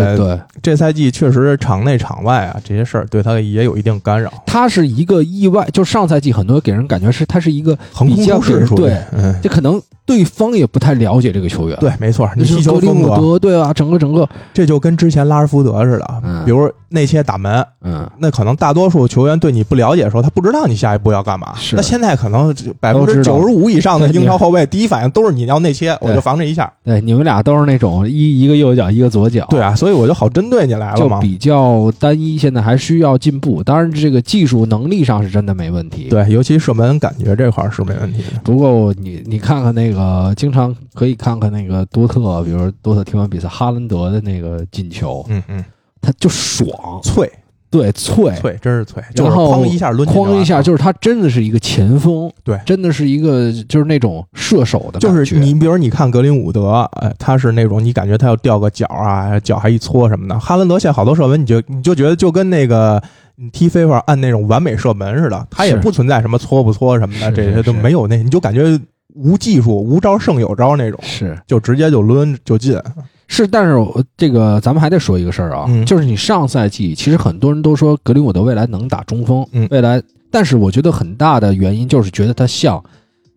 [0.62, 11.76] 这赛季确实场内场外啊这些事儿对他也有一定干扰，他是一个意外，就上赛季很多给人感觉是他是一个横空出世对，嗯，这可能对方也不太了解这个球员。
[11.80, 21.54] 对，没错，你就是踢球风格，德对吧，整个整个这就跟之前拉什福德似的，嗯比如内切打门，嗯，那可能大多数球员对你不了解的时候，他不知道你下一步要干嘛。
[21.56, 26.67] 是那现在可能百分之九十五以上的英超 后卫，第一反应都是你要内切，我就防这一下。
[26.84, 31.16] 对，你们俩都是那种一一个右脚一个左脚，对啊，所以我就好针对你来了嘛。
[31.16, 33.62] 就比较单一，现在还需要进步。
[33.62, 38.40] 当然，这个技术能力上是真的没问题。，对，尤其射门感觉这块儿是没问题的。
[38.42, 45.64] 不过你你看看那个，经常可以看看那个多特，比如多特踢完比赛，哈兰德的那个进球，嗯嗯，
[46.00, 46.68] 他就爽，
[47.02, 47.30] 脆
[47.70, 60.38] 对，脆，脆，真是脆，就是然后哐一下抡哐一下，就是他真的是一个前锋，对真的是一个就是那种射手的就是你，比如你看格林伍德，呃，他是那种你感觉他要掉个脚啊，脚还一搓什么的。
[60.38, 63.02] 哈兰德现在好多射门，你就你就觉得就跟那个
[63.36, 68.80] 你踢飞法按那种完美射门似的，他也不存在什么搓不搓什么的，这些都没有那，你就感觉
[69.14, 72.80] 无技术、无招胜有招那种，是就直接就抡就进。
[73.28, 75.86] 是，但是我这个咱们还得说一个事儿啊，嗯。
[75.86, 82.82] 就是你上赛季其实很多人都说格林伍德未来能打中锋，嗯未来，但是我觉得很大的原因就是觉得他像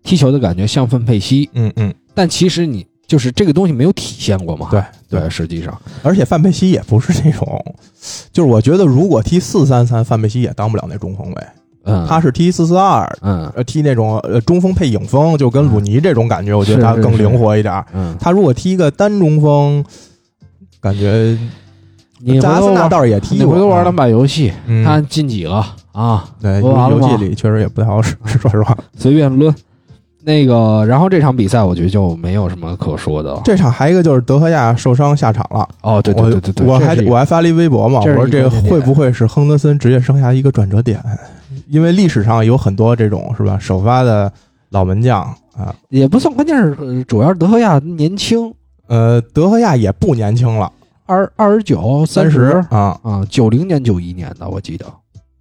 [0.02, 5.80] 踢球的感觉像范佩西，嗯嗯，但其实你就是这个东西没有体现过嘛，对对，实际上。
[6.02, 7.76] 而且范佩西也不是那种，
[8.32, 11.48] 就是我觉得如果踢四三三，范佩西也当不了那中锋位，
[11.84, 13.10] 嗯，他是踢四四二。
[13.22, 17.86] 嗯呃，踢那种呃中锋配影锋，就跟鲁尼这种感觉，我觉得他更灵活一点儿。
[17.94, 19.84] 嗯，他如果踢一个单中锋，
[20.80, 21.38] 感觉
[22.20, 23.46] 你阿森纳头倒是也踢过。
[23.46, 28.78] 你回头玩啊两把游戏，嗯看进几个啊，对游戏里确实也不太好使，说实话。
[28.98, 29.54] 随便抡。
[30.24, 33.42] 那个，然后这场比赛我觉得就没有什么可说的了。
[33.44, 35.68] 这场还有一个就是德赫亚受伤下场了。
[35.82, 41.04] 哦，对对对对对，我我还我还发了一微博嘛，我说这个会不会是亨德森职业生涯一个转折点？
[41.72, 44.32] 因为历史上有很多这种是吧，首发的
[44.70, 45.24] 老门将
[45.56, 48.54] 啊，也不算，关键是呃主要是德赫亚年轻，
[48.88, 50.70] 呃，德赫亚也不年轻了，
[51.06, 54.86] 二二十九、三十啊，啊，九零年、九一年的，我记得。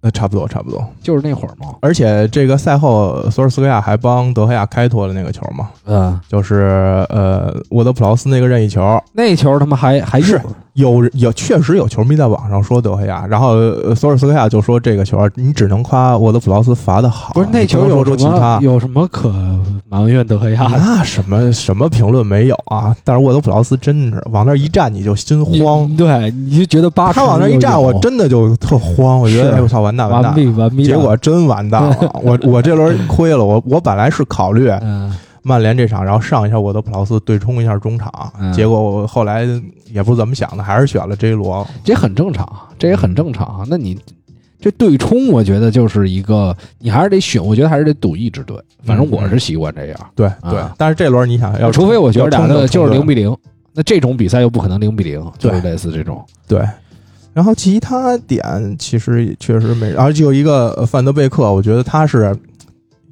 [0.03, 0.83] 呃，差不多差不多。
[1.03, 1.75] 就是那会儿嘛。
[1.79, 10.41] 而且这个赛后，索尔斯克亚还帮德赫亚开拓了那个球嘛，嗯，就是呃，沃德普劳斯那个任意球，那球他妈还还是
[10.73, 18.59] 有有有确实有球迷在网上说德赫亚，然后呃索尔斯克亚就说这个球你只能夸沃德普劳斯罚的好，不是那球有什么。
[18.61, 19.33] 有什么可
[19.89, 20.77] 埋怨德赫亚的？
[20.77, 22.95] 那什么什么评论没有啊？
[23.03, 30.83] 但是沃德普劳斯真是往那一站你就心慌，对，你就觉得八他往那一站，我真的就特慌，我觉得哎我操完蛋完蛋，完毕完毕了。
[30.83, 39.47] 结果真完蛋了，我我这轮亏了，我我本来是考虑嗯，曼联这场，然后上一下沃德普劳斯对冲一下中场，嗯结果我后来
[39.91, 41.67] 也不怎么想的，还是选了 J 罗。
[41.83, 43.65] 这很正常，这也很正常。
[43.69, 43.97] 那你
[44.59, 48.55] 这对冲，我觉得就是一个，你还是得选，我觉得还是得赌一支队。
[48.83, 53.35] 反正我是习惯这样，对啊对，但是这轮你想要，除非我觉得两个就是零比零，
[53.73, 56.23] 那这种比赛又不可能零比零，就是类似这种。
[56.47, 56.61] 对。
[57.33, 58.43] 然后其他点
[58.77, 62.35] 其实确实没，然后就有一个呃范德贝克，我觉得他是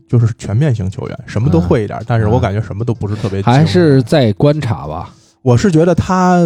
[0.10, 3.54] 就是全面型球员，什么都会一点，但是我感觉什么都不是特别精。
[3.54, 5.14] 还是在观察吧。
[5.44, 6.42] 我是觉得他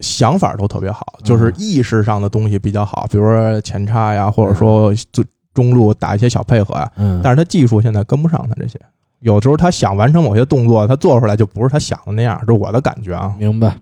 [0.00, 6.90] 想法都特别好，就是意识上的东西比较好，比如说前插呀，或者说就中路打一些小配合呀。
[6.96, 8.80] 嗯，但是他技术现在跟不上他这些，
[9.18, 13.34] 有时候他想完成某些动作，他做出来就不是他想的那样，这是我的感觉啊。
[13.38, 13.76] 明白。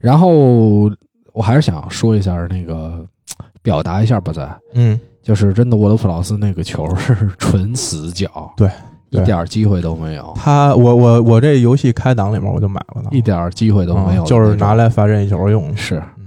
[0.00, 0.90] 然后
[1.32, 3.04] 我还是想说一下那个，
[3.62, 8.70] 表达一下吧，在嗯，就是真的沃德普劳斯那个球是纯死角，对，
[9.10, 14.74] 一点机会都没有，他我我我这游戏开档里面我就买了它，一点机会都没有，嗯就是拿。
[14.74, 15.76] 来发任意球用。
[15.76, 16.17] 是，嗯，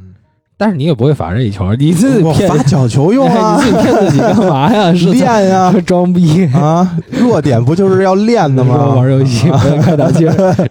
[0.62, 4.94] 但是你也不会罚任意球，你自己我骗发角球用啊哎， 你自己骗自己干嘛呀？
[4.94, 6.46] 是练呀 装逼。
[6.54, 8.94] 啊，弱点不就是要练的吗？
[8.94, 10.26] 玩游戏不要看档期，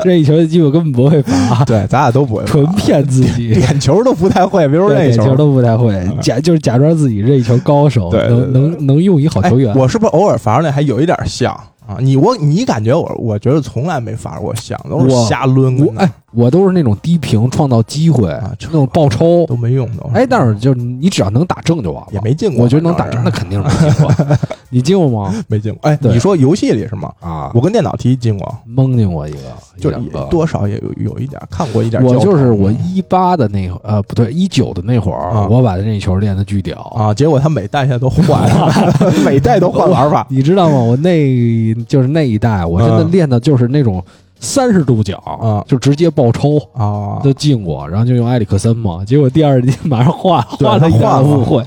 [0.05, 3.53] 任意球的机会根本不会罚，对，咱俩都不会，纯骗自己。
[3.53, 9.76] 点球都不太会，别说任意对点球都不太会，假就是假装自己任意球高手，对对能对能能用一好球员哎。
[9.81, 11.53] 我是不是偶尔罚出来还有一点像
[11.85, 11.96] 啊？
[11.98, 19.45] 你我你感觉我我觉得从来没罚过像，都是我瞎抡哎，我都是那种低平创造机会，啊那种爆抽。
[19.47, 20.07] 都没用的。
[20.14, 24.14] 哎，但是就是你只要能打正就完了，也没进过，我觉得能打正，那肯定是没进过。
[24.73, 25.35] 你进过吗？
[25.49, 25.81] 没进过。
[25.90, 27.12] 哎，你说游戏里是吗？
[27.21, 29.38] 啊，我跟电脑踢进过，蒙进过一个，
[29.81, 30.21] 就两个。
[30.31, 32.16] 多少也有有一点看过一点我。
[32.19, 36.79] 就是我一八的那会儿呃不对一九的那会儿，啊我把任意球练的巨屌。
[36.95, 38.73] 啊，结果他每代现在都换了，
[39.27, 40.25] 每代都换玩法。
[40.31, 40.77] 你知道吗？
[40.79, 44.03] 我那就是那一代，我真的嗯练的就是那种
[44.40, 46.59] 三十度角啊就直接爆抽。
[46.72, 51.62] 啊，都进过，然后就用埃里克森嘛，结果第二季马上换换了换误会。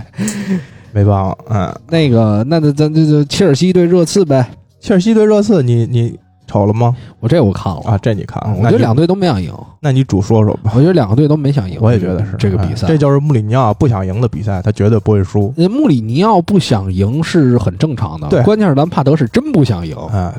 [0.91, 4.47] 没办法，嗯，那个，那那咱就就切尔西对热刺呗。
[4.79, 6.95] 切尔西对热刺，你你瞅了吗？
[7.19, 10.71] 我这我看了啊，这你看了，我觉得两队都没想赢，那你主说说吧。
[10.75, 11.77] 我觉得两个队都没想赢。
[11.81, 12.87] 我也觉得是这个比赛。
[12.87, 15.53] 哎这就是穆里尼奥不想赢的比赛，他绝对不会输。
[15.57, 20.31] 呃穆里尼奥不想赢是很正常的，对关键是兰帕德是真不想赢，嗯，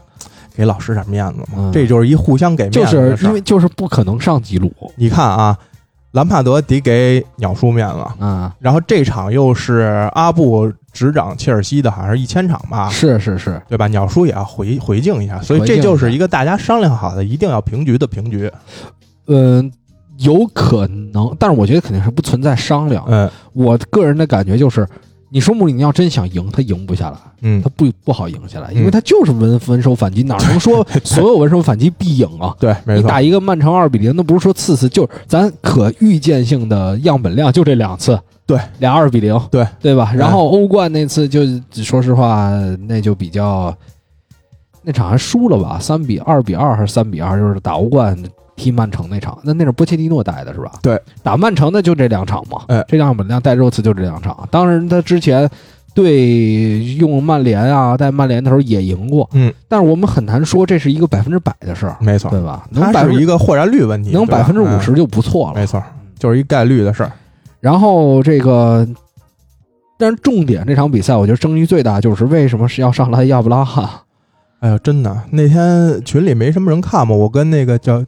[0.54, 1.72] 给老师点面子嘛，嗯。
[1.72, 3.16] 这就是一互相给面子就的事儿。
[3.16, 5.58] 是因为就是不可能上吉鲁你看啊，
[6.12, 13.88] 兰帕德得给鸟叔面子，啊，然后这场又是阿布执掌切尔西的，好像是一千场吧，是是是，对吧？
[13.88, 15.82] 鸟叔也要回回敬一下，所以回敬一下。
[15.82, 18.48] 这就是一个大家商量好的，一定要平局的平局。
[19.26, 19.72] 嗯、
[20.18, 23.04] 有可能，但是我觉得肯定是不存在商量。
[23.08, 23.28] 嗯。
[23.52, 24.86] 我个人的感觉就是，
[25.34, 27.16] 你说穆里尼奥真想赢，他赢不下来。
[27.40, 32.54] 嗯他，不不好赢下来，嗯因为他就是文文手反击，哪能说所有文手反击必赢啊？
[32.60, 33.20] 对，没错你打。
[33.20, 38.16] 一个曼城二比零，那不是说次次，就是咱可预见性的样本量就这两次，
[38.46, 40.10] 对，俩二比零，对对吧？
[40.12, 41.40] 嗯然后欧冠那次就
[41.72, 42.48] 说实话，
[42.86, 43.76] 那就比较
[44.82, 45.80] 那场还输了吧？
[45.80, 47.36] 三比二比二还是三比二？
[47.36, 48.16] 就是打欧冠
[48.56, 50.72] 踢曼城那场，那那是波切蒂诺带的是吧？
[50.82, 52.62] 对，打曼城的就这两场嘛。
[52.68, 54.48] 哎这两场本量带热刺就这两场。
[54.50, 55.48] 当然他之前
[55.94, 62.66] 对用曼联啊，带曼联的时候也赢过，嗯，但是我们很难说这是一个百分之百的事儿，没错，对吧？
[62.70, 65.54] 能它百分是一个豁然率问题，能百分之五十嗯就不错了。
[65.54, 65.82] 没错，
[66.18, 67.12] 就是一概率的事儿。
[67.60, 68.86] 然后这个，
[69.98, 73.88] 但是重点这场比赛，我觉得争议最大就是为什么是要上来亚布拉罕？
[74.60, 78.04] 哎呦，真的，那天群里没什么人看嘛，我跟那个叫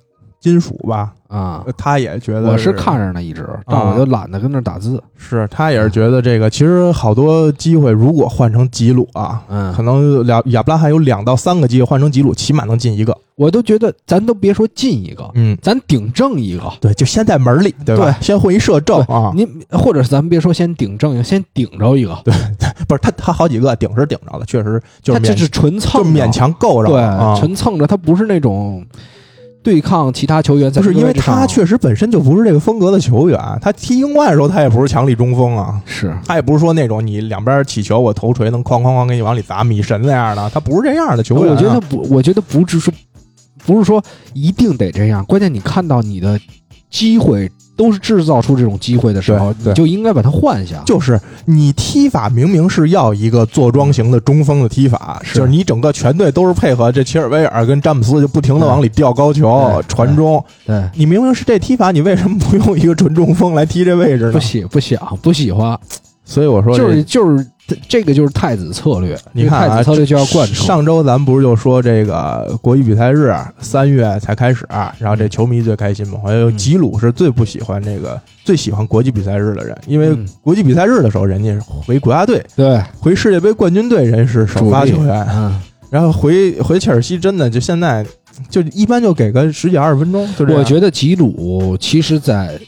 [0.47, 5.03] 金属吧，啊，他也觉得我是看着呢，一直，但我就懒得跟那儿打字。
[5.17, 13.17] 是他也是觉得这个，其实好多机会，如果换成吉鲁啊，嗯可能两亚布拉罕有两到三个机会换成吉鲁，起码能进一个。
[13.35, 16.73] 我都觉得咱都别说进一个，嗯，咱顶正一个。
[16.81, 18.17] 对，就先在门里，对吧？
[18.21, 22.17] 先混一射正啊，您或者是咱们别说先顶正先顶着一个。
[22.25, 22.33] 对，
[22.87, 27.41] 不是他他好几个顶是顶着了，确实就是他这是纯蹭，就勉强够着对。
[27.41, 27.87] 纯蹭着。
[27.87, 28.85] 他不是那种
[29.67, 36.17] 对抗其他球员在不是因为他确实本身就不是这个风格的球员，他踢英冠的时候他也不是强力中锋啊，是。
[36.25, 41.57] 他也不是说那种你两边起球我头锤能哐哐哐给你往里砸米神那样的，他不是这样的球员啊。
[41.57, 42.95] 我觉得不，我觉得不是说
[43.67, 44.01] 不是说
[44.35, 46.39] 一定得这样，关键你看到你的
[46.89, 50.83] 机会都是制造出这种机会的时候，你就应该把它换下。
[50.87, 55.39] 就是你踢法明明是要一个坐庄型的中锋的踢法，是。
[55.39, 64.33] 就是你整个全队都是配合这切尔维尔跟詹姆斯就不停的往里吊高球传中，对，你明明是这踢法，你为什么不用一个纯中锋来踢这位置呢？
[64.33, 64.41] 不？
[64.41, 65.79] 喜不想不喜欢，
[66.29, 67.47] 所以我说就是就是
[67.89, 70.55] 这个就是太子策略，你看太子策略就要贯彻。
[70.55, 74.67] 上周咱们不是就说这个国际比赛日三月才开始，
[74.99, 76.19] 然后这球迷最开心嘛。
[76.23, 85.61] 好像吉鲁是最不喜欢这个、最喜欢国际比赛日的人，因为嗯国际比赛日的时候，人家回国家队、对回世界杯冠军队，人是首发球员，嗯，
[85.91, 88.05] 然后回回切尔西，真的就现在
[88.51, 90.45] 就一般就给个十几二十分钟，就。
[90.55, 92.59] 我觉得吉鲁其实在，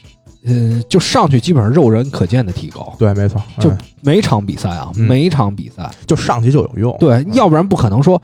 [0.45, 6.95] 呃，就上去基本上肉人可见的提高，对，没错，就嗯每场比赛啊，嗯每场比赛，就上去就有用。
[6.99, 8.21] 对，要不然不可能说。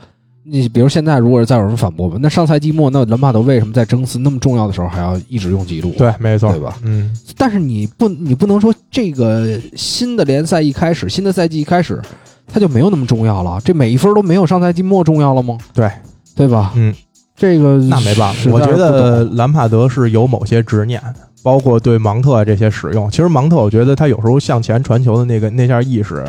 [0.48, 5.92] 你比如现在，如果是再有人反驳吧，那上赛季末，那伦帕德为什么在争四那么重要的时候还要一直用记录？
[5.98, 6.78] 对，没错，对吧？
[6.84, 12.00] 嗯，但是你不，你不能说这个新的联赛一开始，新的赛季一开始，
[12.46, 13.60] 它就没有那么重要了。
[13.64, 15.58] 这每一分都没有上赛季末重要了吗？
[15.74, 15.90] 对，
[16.36, 16.72] 对吧？
[16.76, 16.94] 嗯，
[17.36, 21.02] 这个那没办法，我觉得兰帕德是有某些执念，
[21.42, 23.10] 包括对芒特这些使用。
[23.10, 26.24] 其实芒特，我觉得他有时候向前传球的那个那下意识，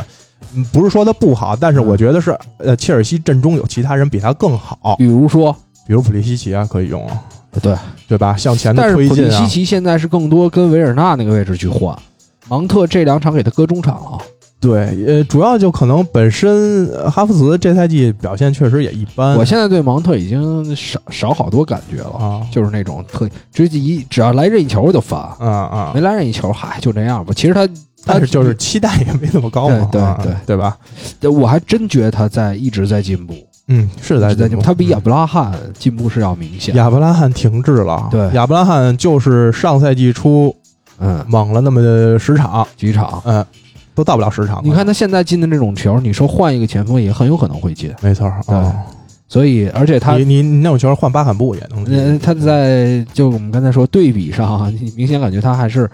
[0.53, 5.55] 嗯，不是说他不好，但是我觉得是，呃，切尔西阵中有其他人比他更好，比如说，
[5.87, 7.21] 比如普利西奇啊，可以用啊，
[7.61, 7.73] 对，
[8.07, 8.35] 对吧？
[8.35, 11.97] 向前但的是普利西奇现在是更多跟维尔纳那个位置去换，
[12.49, 14.19] 芒特这两场给他搁中场了。
[14.59, 19.37] 对，呃，主要就可能本身呃哈弗茨这赛季表现确实也一般。
[19.37, 22.41] 我现在对芒特已经少少好多感觉了，啊。
[22.51, 25.91] 就是那种特直接一只要来任意球我就烦，啊啊。
[25.93, 27.31] 没，来任意球，嗨，就这样吧。
[27.35, 27.67] 其实他
[28.03, 30.35] 但是就是期待也没那么高嘛，啊对对对。
[30.47, 30.75] 对吧？
[31.21, 33.35] 我还真觉得他在一直在进步，
[33.67, 34.63] 嗯，是在在进步。
[34.63, 36.73] 他比亚嗯布拉罕进步是要明显。
[36.75, 38.27] 亚伯拉罕停滞了，对。
[38.33, 40.55] 亚伯拉罕就是上赛季初
[40.99, 43.45] 嗯，猛了那么十场，几场，嗯，
[43.97, 44.61] 都到不了十场。
[44.63, 47.91] 你看，他现在进的这种球，你说换一个前锋也很有可能会进。
[47.99, 48.71] 没错儿啊，
[49.27, 55.89] 所以，而且他你你你那种球换巴坎布也能他在就我们刚才说对比上啊，你明显感觉他还是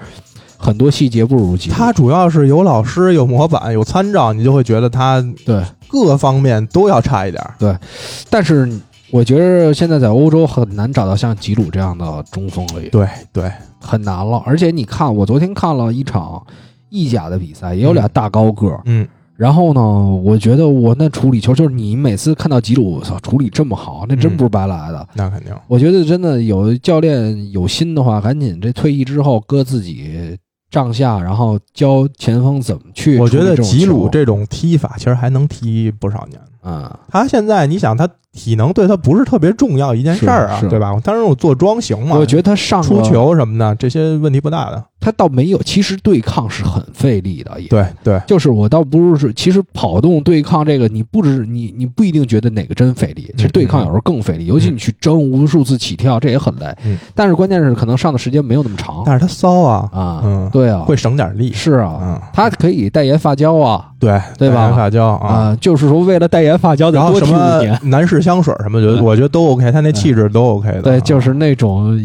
[0.57, 1.55] 很多细节不如。
[1.71, 7.73] 他主要是有老师、有模板、有参照，你就会觉得他对，各方面都要差一点对。
[8.29, 8.69] 但是
[9.11, 13.49] 我觉得现在在欧洲很难找到像吉鲁这样的中锋了，也对对，
[13.79, 14.43] 很难了。
[14.45, 16.45] 而且你看，我昨天看了一场
[16.93, 18.79] 意甲的比赛，也有俩大高个儿。
[18.85, 25.07] 嗯，然后呢，我觉得我那处理球，就是你每次看到吉鲁，我操，处理这么好，那真不是白来的。
[25.15, 25.51] 那肯定。
[25.67, 30.37] 我觉得真的有教练有心的话，赶紧这退役之后搁自己
[30.69, 33.27] 帐下，然后教前锋怎么去我。
[33.27, 36.39] 觉得吉鲁这种踢法其实还能踢不少年。
[36.63, 40.97] 嗯，他现在你想，他体能对他不是特别重要一件事儿啊对吧？
[41.03, 44.83] 当然我做桩行嘛，我觉得他上出球什么的这些问题不大的。
[44.99, 56.73] 他倒没有，其实对抗是很费力的，也对对，就是我倒不是，其实跑动对抗这个，你不止你你不一定觉得哪个真费力，其实对抗有时候更费力，尤其你去争无数次起跳，这也很累。
[56.85, 60.21] 嗯但是关键是可能上的时间没有那么长但是他骚啊，啊。
[60.23, 61.51] 嗯对啊，会省点力。
[61.51, 65.27] 是啊，嗯他可以代言发胶啊，对对吧代言发胶啊。
[65.27, 67.79] 啊，就是说为了代言发胶得多然后什么。
[67.83, 70.81] 男士香水什么，觉得我觉得都 OK，他那气质都 OK 的。
[70.81, 71.97] 对，啊就是那种，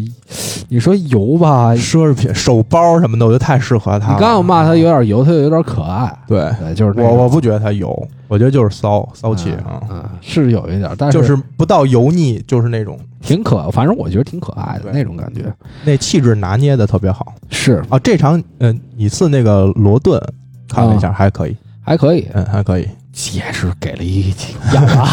[0.67, 4.19] 你说油吧，奢侈品、手包什么的，我觉得太适合他你。
[4.19, 6.11] 刚要骂他有点油，他又有点可爱。
[6.27, 15.41] 对，对，就是我我不觉得他油，我觉得就是骚骚气啊，嗯，是有一点，但是就是不到油腻，就是那种挺可，反正我觉得挺可爱的那种感觉。
[15.83, 17.97] 那气质拿捏的特别好是啊。
[17.99, 20.21] 这场嗯，你次那个罗顿
[20.67, 21.55] 看了一下，还可以，
[21.89, 22.87] 还可以，嗯，还可以，
[23.33, 24.31] 也是给了一
[24.75, 25.05] 亚麻。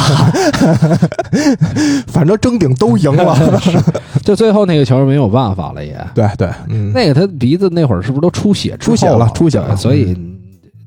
[2.07, 3.35] 反正争顶都赢了。
[4.23, 5.99] 就最后那个球没有办法了也。
[6.15, 8.77] 对对，嗯，那个他鼻子那会儿是不是都出血？
[8.77, 10.15] 出血了出血了所以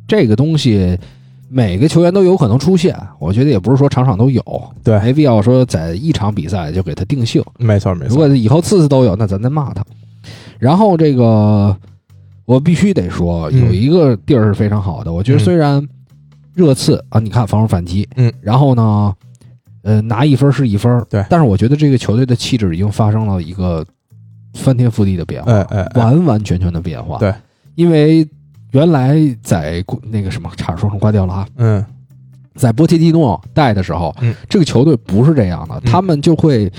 [0.08, 0.96] 这个东西
[1.50, 4.44] 每个球员都有可能出现，我觉得也不是说场场都有，
[4.84, 7.44] 对没必要说在一场比赛就给他定性。
[7.58, 9.84] 没错没错，如果以后次次都有，那咱再骂他。
[10.60, 11.76] 然后这个
[12.50, 13.66] 我必须得说，嗯。
[13.68, 15.44] 有一个地儿是非常好的，我觉得嗯。
[15.46, 15.88] 虽然
[16.56, 19.14] 热刺啊，你看防守反击，嗯，然后呢，
[19.84, 23.86] 呃，拿一分是一分，对但是我觉得这个球队的气质已经发生了一个
[24.56, 27.20] 翻天覆地的变化，哎哎哎，完完全全的变化。
[27.20, 27.32] 对，
[27.76, 28.28] 因为
[28.72, 31.86] 原来在那个什么，差点说成瓜掉了啊，嗯。
[32.56, 34.34] 在波切蒂诺带的时候，嗯。
[34.50, 35.86] 这个球队不是这样的，嗯。
[35.86, 36.70] 他们就会，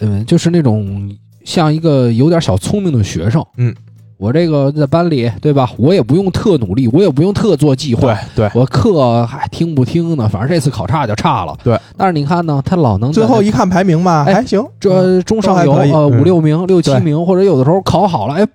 [0.00, 3.72] 嗯、就是那种像一个有点小聪明的学生，嗯，
[4.16, 5.68] 我这个在班里，对吧？
[5.76, 8.14] 我也不用特努力，我也不用特做计划。
[8.34, 10.28] 对，对，我课还听不听呢？
[10.28, 11.56] 反正这次考差就差了。
[11.62, 18.46] 对，但是你看呢，他老能最后一看排名吧，哎还行，这中上游呃五六名、六七名，或者有的时候考好了，哎，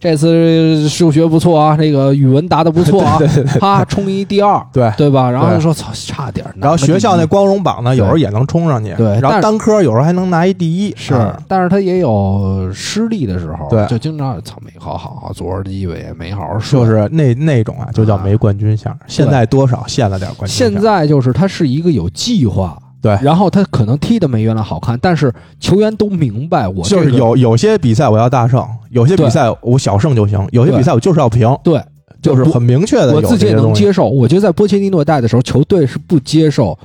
[0.00, 4.90] 这次数学不错啊，这个语文答的不错啊， 对对对啪冲一第二， 对。
[4.96, 5.30] 对吧？
[5.30, 6.54] 然后说操，差点儿。
[6.58, 8.94] 然后学校那光荣榜呢，有时候也能冲上去。
[8.94, 10.94] 对然后单科有时候还能拿一第一。
[10.96, 16.80] 是啊，但是他也有失利的时候，对就经常操没考好，昨儿机会也没好好睡。
[16.80, 18.96] 就是那那种啊，就叫没冠军相。
[19.06, 20.56] 现在多少现了点冠军。
[20.56, 23.18] 现在就是他是一个有计划，对。
[23.22, 31.82] 然后他可能踢的没原来好看，但是球员都明白我这个就是有有些比赛我要大胜，有些比赛我小胜就行，有些比赛我就是要平，对，
[32.20, 33.14] 就是很明确的。
[33.14, 34.08] 我自己也能接受。
[34.08, 36.78] 我觉得在波切蒂诺带的时候，球队是不接受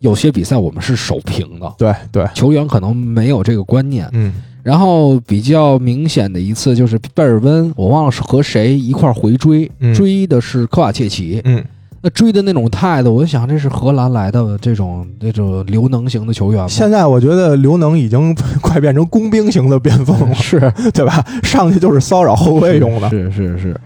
[0.00, 4.08] 有些比赛我们是守平的，对对，球员可能没有这个观念。
[4.12, 4.32] 嗯，
[4.64, 9.94] 然后比较明显的一次就是贝尔温，我忘了是和谁一块儿回追，嗯。
[9.94, 11.40] 追的是科瓦切奇。
[11.44, 11.64] 嗯，
[12.02, 16.68] 那追的那种态度，我就想这是荷兰来的这种这种刘能型的球员吗？
[16.68, 20.58] 现在我觉得刘能已经 快变成工兵型的边锋了，是
[20.92, 21.24] 对吧？
[21.42, 23.08] 上去就是骚扰后卫用的。
[23.08, 23.80] 是是是，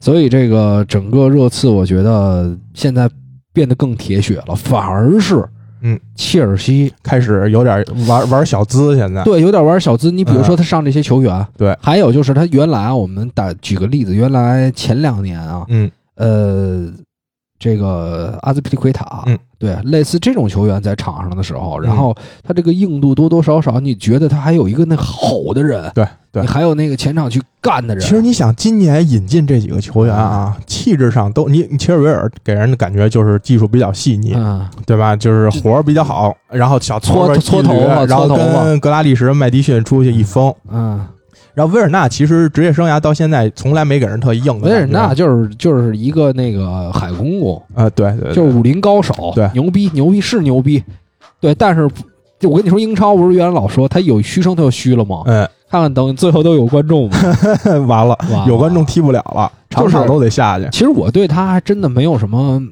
[0.00, 3.08] 所以这个整个热刺，我觉得现在
[3.52, 5.44] 变得更铁血了，反而是
[5.82, 10.10] 嗯，切尔西开始有点玩玩小资，现在对有点玩小资。
[10.10, 16.90] 你比如说他上这些球员，嗯对还有就是他原来啊，我们打举个例子，原来前两年啊，嗯呃，
[17.58, 21.82] 这个阿兹皮利奎塔，嗯，对，类似这种球员在场上的时候，嗯。
[21.82, 26.42] 然后他这个硬度多多少少，你觉得他还有一个那吼的人，对对。
[26.42, 35.16] 你还有那个前场去干的人，其实你想，今年引进这几个球员啊，气质上都你你切尔维尔给人的感觉就是技术比较细腻，嗯，对吧？
[35.16, 40.54] 就是活儿比较好，然后小搓搓头发然后跟格拉利什、麦迪逊出去一封。
[40.70, 41.04] 嗯，
[41.54, 44.60] 然后维尔纳其实职业生涯到现在从来没给人特硬。
[44.60, 50.82] 维尔纳就是就是一个那个海公公，啊，对对，对就是武林高手，对牛逼牛逼是牛逼，
[51.40, 51.88] 对，但是
[52.38, 55.22] 就我跟你说，英超不是原来老说他有嘘声，他就虚了吗？
[55.26, 57.16] 嗯，看看等最后都有观众吗？
[57.88, 60.68] 完了，完了有观众踢不了了，就是场场都得下去。
[60.70, 62.62] 其实我对他还真的没有什么，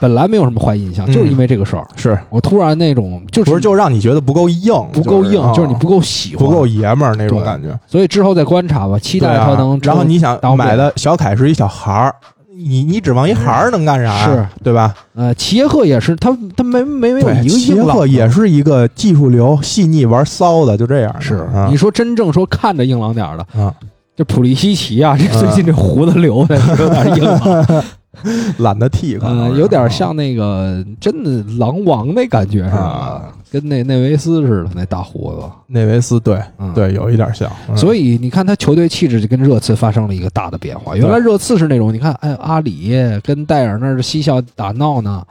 [0.00, 2.18] 本来没有什么坏印象，嗯就是因为这个事儿，是。
[2.30, 5.52] 我突然那种就是不是就让你觉得不够硬，不够硬，啊。
[5.52, 7.78] 就是你不够喜欢，不够爷们儿那种感觉。
[7.86, 9.78] 所以之后再观察吧，期待他能。
[9.82, 12.14] 然后你想当买的小凯是一小孩儿，
[12.56, 14.04] 你你指望一孩儿能干啥？
[14.04, 14.24] 呀？
[14.26, 14.46] 是。
[14.64, 14.94] 对吧？
[15.14, 21.14] 呃，齐耶赫也是，他他没没没有，一个齐耶硬朗的赫也是一个技术流、细腻、玩骚的，就这样。
[21.20, 21.36] 是。
[21.54, 21.68] 啊。
[21.70, 23.72] 你说真正说看着硬朗点儿的，啊，
[24.16, 27.84] 就普利西奇啊，这嗯最近这胡子留的 有点硬朗，
[28.58, 35.42] 懒得剃，可能嗯，有点像那个真的狼王那感觉似的啊，跟那内维斯似的那大胡子。
[35.66, 37.50] 内维斯，对嗯对，有一点像。
[37.68, 40.96] 嗯所以你看，他球队气质就跟热刺发生了一个大的变化。
[40.96, 45.22] 原来热刺是那种，你看，哎，阿里跟戴尔那儿嬉笑打闹呢，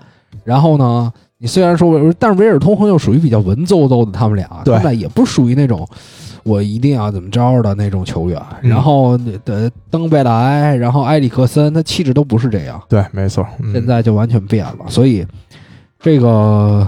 [0.44, 5.88] 然后呢，你虽然说，但是维尔通亨又属于比较文绉绉的，他们俩，他对们俩也不属于那种
[6.44, 8.42] 我一定要怎么着的那种球员。
[8.62, 13.46] 嗯然后的登贝莱，然后埃里克森，他气质都不是这样，对，没错。
[13.60, 14.86] 嗯现在就完全变了。
[14.88, 15.26] 所以
[16.00, 16.88] 这个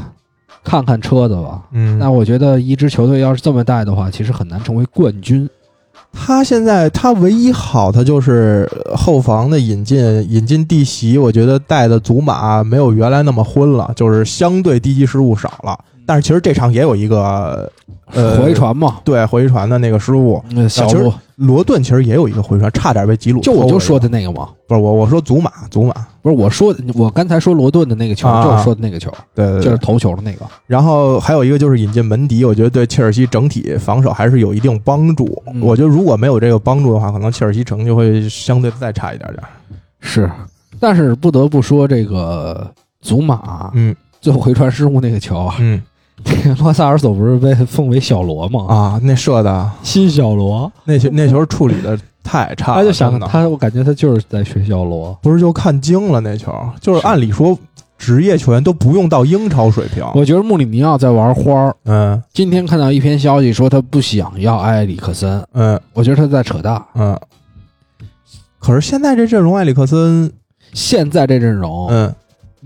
[0.64, 1.64] 看看车子吧。
[1.72, 5.49] 嗯，那我觉得一支球队要是这么带的话，其实很难成为冠军。
[6.18, 9.97] 他现在他唯一好的就是呃后防的引进，
[10.32, 15.78] 引进弟媳，我觉得带的祖马没有原来那么昏了，就是相对低级失误少了。
[16.06, 17.72] 但是其实这场也有一个
[18.12, 30.45] 呃回传嘛，对回传的那个失误，其实罗，罗顿其实也有一个回传，差点被吉鲁就我就说的那个嘛，不是我我说祖马祖马，不是我说，我刚才说罗顿的那个球，啊就是说的那个球，对对对，就是头球的那个。
[30.68, 35.41] 然后还有一个就是引进门迪，我觉得对切尔西整体防守还是有一定帮助。
[35.47, 35.62] 嗯。
[35.62, 39.43] 我觉得如果没有这个帮助的话，可能切尔西成绩会相对再差一点点。
[39.99, 40.30] 是，
[40.80, 43.95] 但是不得不说，这个祖马嗯。
[44.22, 45.80] 最后回传失误那个球啊，嗯。
[45.80, 45.86] 这个
[46.60, 48.66] 罗萨尔索不是被奉为小罗吗？
[48.68, 55.18] 啊，那射的新小罗，那球那球处理的太差了，他就想他，我感觉他就是在学小罗。
[55.22, 56.52] 不是就看精了那球，
[56.82, 57.58] 就是是按理说
[57.98, 60.04] 职业球员都不用到英超水平。
[60.14, 61.76] 我觉得穆里尼奥在玩花儿。
[61.86, 66.82] 嗯今天看到一篇消息说他不想要埃里克森，嗯我觉得他在扯淡。
[66.96, 67.18] 嗯。
[68.60, 70.32] 可是现在这阵容，埃里克森，
[70.74, 72.14] 现在这阵容，嗯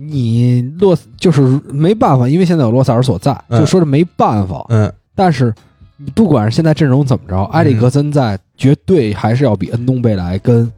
[0.02, 1.42] 你洛就是
[1.72, 4.66] 没办法，因为现在有洛萨尔索在，嗯就说是没办法。
[4.70, 5.54] 嗯但是
[5.98, 10.72] 你不管是现在阵容怎么着，埃里克森在绝对还是要比恩东贝莱跟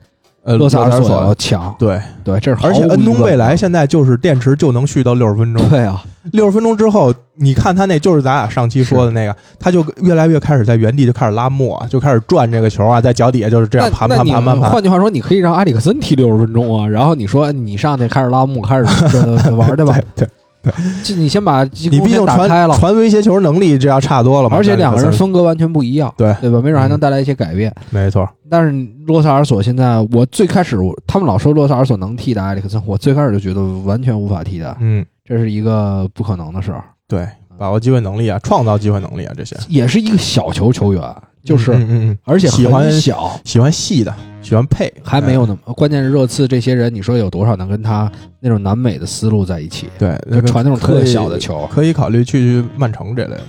[0.43, 1.73] 呃，洛萨尔索索要强。
[1.77, 14.71] 对，对，这是毫而且恩东贝疑问的莱现在就是电池就能续到六十分钟，对啊，六十分钟之后，你看他那就是咱俩上期说的那个，他就越来越开始在原地就开始拉磨，就开始转这个球啊，在脚底下就是这样盘盘盘盘盘。
[14.71, 18.85] 换句话说，你可以让埃里克森踢六十分钟啊，然后你说你上去开始拉磨，开始
[19.45, 19.95] 呃玩对吧？
[20.15, 20.27] 对，
[21.03, 26.61] 这你先把进你攻毕竟传开了，传威胁球能力这要差多了嘛，而且两个人风格完全不一样，对对吧？
[26.61, 27.73] 没准还能嗯带来一些改变。
[27.89, 37.27] 没错，但是洛萨尔索现在，我最开始他们老说洛萨尔索能替代埃里克森，我最开始就觉得完全无法替代，嗯，这是一个不可能的事儿，对，
[37.61, 49.87] 把握机会能力啊，创造机会能力啊，这些也是一个小球球员，就是、嗯嗯嗯，而且喜欢小，喜欢细的，喜欢配，还没有那么关键是热刺这些人，你说有多少能跟他那种南美的思路在一起？
[49.99, 53.41] 对，就传那种特小的球，可以考虑去曼城这类的，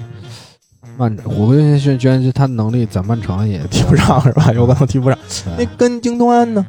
[0.98, 4.52] 曼，我跟觉觉得他能力在曼城也踢不上是吧？
[4.52, 5.18] 有可能踢不上。
[5.56, 6.66] 那跟京东安呢，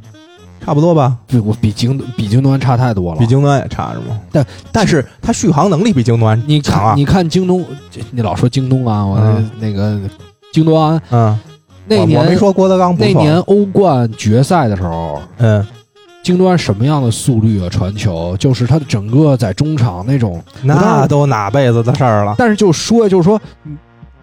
[0.63, 1.17] 差不多吧？
[1.27, 3.19] 比我比京比京东安差太多了。
[3.19, 4.17] 比京东安也差是吗？
[4.31, 7.65] 但但是它续航能力比京东安你强你看京东，
[8.11, 9.99] 你老说京东啊，我嗯那个
[10.53, 11.37] 京东安嗯，
[11.85, 15.65] 那我我没年说郭德纲不那年欧冠决赛的时候，嗯，
[16.23, 17.67] 京东安什么样的速率啊？
[17.69, 22.35] 传球就是他的整个在中场那种，那都哪辈子的事儿了？
[22.37, 23.39] 但是就说就是说。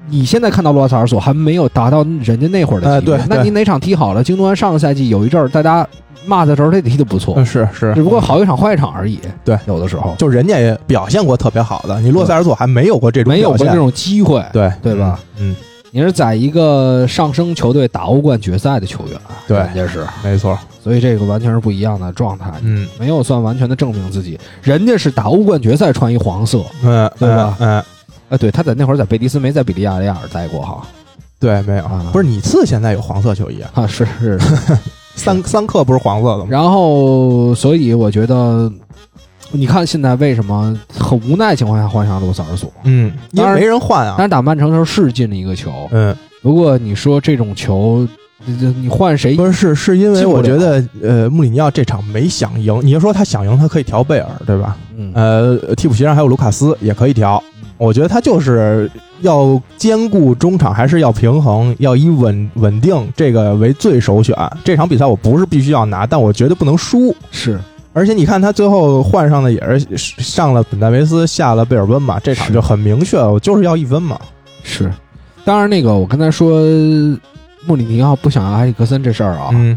[0.08, 4.22] 你你现在看到洛塞尔索还没有达到人家那会儿的级别，那你哪场踢好了？
[4.22, 5.86] 京东安上个赛季有一阵儿大家
[6.26, 7.94] 骂的时候，他踢的不错，嗯，是是。
[7.94, 9.18] 只，不过好一场坏一场而已。
[9.44, 9.58] 对。
[9.66, 10.14] 有的时候。
[10.18, 14.44] 就人家也表现过特别好的，你洛塞尔索还没有过这种没有过这种机会。
[14.52, 14.70] 对。
[14.82, 15.18] 对吧？
[15.38, 15.56] 嗯，
[15.90, 19.56] 你是在一个上升球队打欧冠决赛的球员，对。
[19.58, 22.86] 人家是，没错，所以这个完全是不一样的状态，嗯。
[22.98, 24.38] 没有算完全的证明自己。
[24.62, 27.56] 人家是打欧冠决赛穿一黄色，嗯，对吧？
[27.60, 27.82] 嗯，
[28.30, 30.86] 啊，对，他在那会儿在贝蒂斯没在比利亚雷亚尔待过哈，
[31.38, 33.70] 对，没有啊，不是你次现在有黄色球衣啊？
[33.74, 34.38] 啊是是，
[35.16, 36.46] 三三克不是黄色的吗？
[36.48, 38.72] 然后所以我觉得，
[39.50, 42.72] 你看现在为什么很无奈情况下换上罗萨尔索？
[42.84, 44.12] 嗯，因为没人换啊。
[44.12, 48.06] 当然打曼城的时候是进了一个球，嗯，不过你说这种球，
[48.44, 52.80] 你你换谁不是，是是因为我觉得，呃，穆里尼奥这场没想赢。
[52.82, 54.76] 你要说他想赢，他可以调贝尔，对吧？
[54.96, 57.42] 嗯呃，替补席上还有卢卡斯，也可以调。
[57.80, 58.90] 我觉得他就是
[59.22, 64.36] 要兼顾中场，还是要平衡，要以稳稳定这个为最首选。
[64.62, 67.16] 这场比赛我不是必须要拿，但我绝对不能输。
[67.30, 67.58] 是
[67.94, 74.20] 而且你看他最后换上的也是上了本戴维斯，下了贝尔温嘛，这场就很明确，我就是要一分嘛。
[74.62, 74.92] 是，
[75.44, 76.60] 当然那个我刚才说
[77.66, 79.76] 穆里尼奥不想要埃里克森这事儿啊，嗯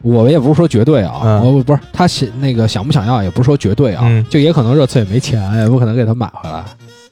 [0.00, 6.62] 我也不是说绝对啊，嗯我不是他想那个想不想要也不是说绝对啊，嗯就也可能热刺也没钱，也不可能给他买回来，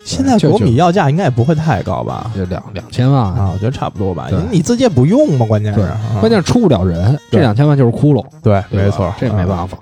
[0.07, 2.31] 现在国米要价应该也不会太高吧？
[2.37, 4.29] 就两两千万啊，我觉得差不多吧。
[4.31, 5.81] 对你你自己也不用嘛，关键是
[6.21, 9.45] 关键是出不了人，这两千万就是窟窿，对，没错，这没。
[9.45, 9.77] 办法。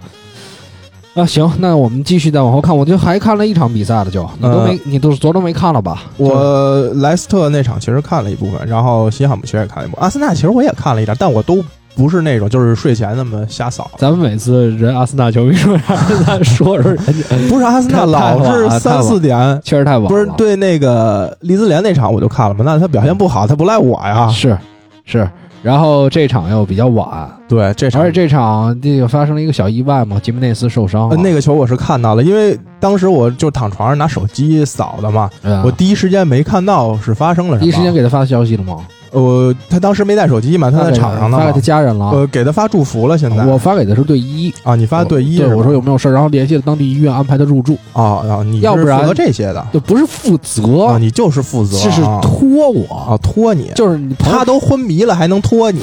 [1.15, 6.03] 啊，行，那我们继续再往后看，我就还看了一场比赛了就，你都没，你都昨儿都没看了吧？
[6.17, 11.65] 我莱斯特那场其实看了一部分，然后西汉姆其实也看了一部分，阿森纳其实我也看了一点，但我都
[11.95, 13.91] 不是那种就是睡前那么瞎扫。
[13.97, 24.29] 咱们每次人阿森纳球迷说让人家说说人家，不是阿森纳老是三四点，确实太晚，不是对那个利兹联那场我就看了嘛，那他表现不好，他不赖我呀。
[24.29, 24.57] 是
[25.05, 25.29] 是，
[25.63, 28.03] 然后这场又比较晚，对，这场。
[28.03, 37.61] 而且这场这个发生了一个小意外嘛，吉梅内斯受伤那个球我是看到了，因为当时我就躺床上拿手机扫的嘛，嗯我第一时间没看到是发生了什么。
[37.61, 38.79] 第一时间给他发消息了吗？
[39.15, 42.11] 呃，他当时没带手机嘛，他在场上呢发给他，家人了。
[42.11, 43.17] 呃，给他发祝福了。
[43.17, 43.47] 现在。
[43.47, 49.67] 我发给的是队医，啊，你发队医对我说有没有事儿，然后联系了当地医院安排他入住，啊啊，你要不然是负责这些的。
[49.73, 52.21] 就不是负责，啊，你就是负责就是啊。
[52.21, 55.81] 托我，啊托你，就是你他都昏迷了还能托你。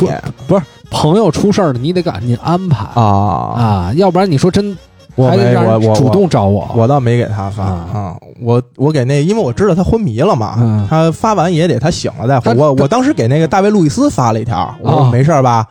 [0.47, 2.85] 不是朋友出事儿了，你得赶紧安排。
[2.95, 3.03] 啊？
[3.03, 4.77] 啊，要不然你说真
[5.15, 12.53] 我没还得让我我人主动找我，我倒没给他发啊啊，我我给那，因为我知道他昏迷了嘛，嗯他发完也得他醒了再回。
[12.53, 15.65] 我我当时给那个大卫路易斯发了一条，我说啊没事儿吧？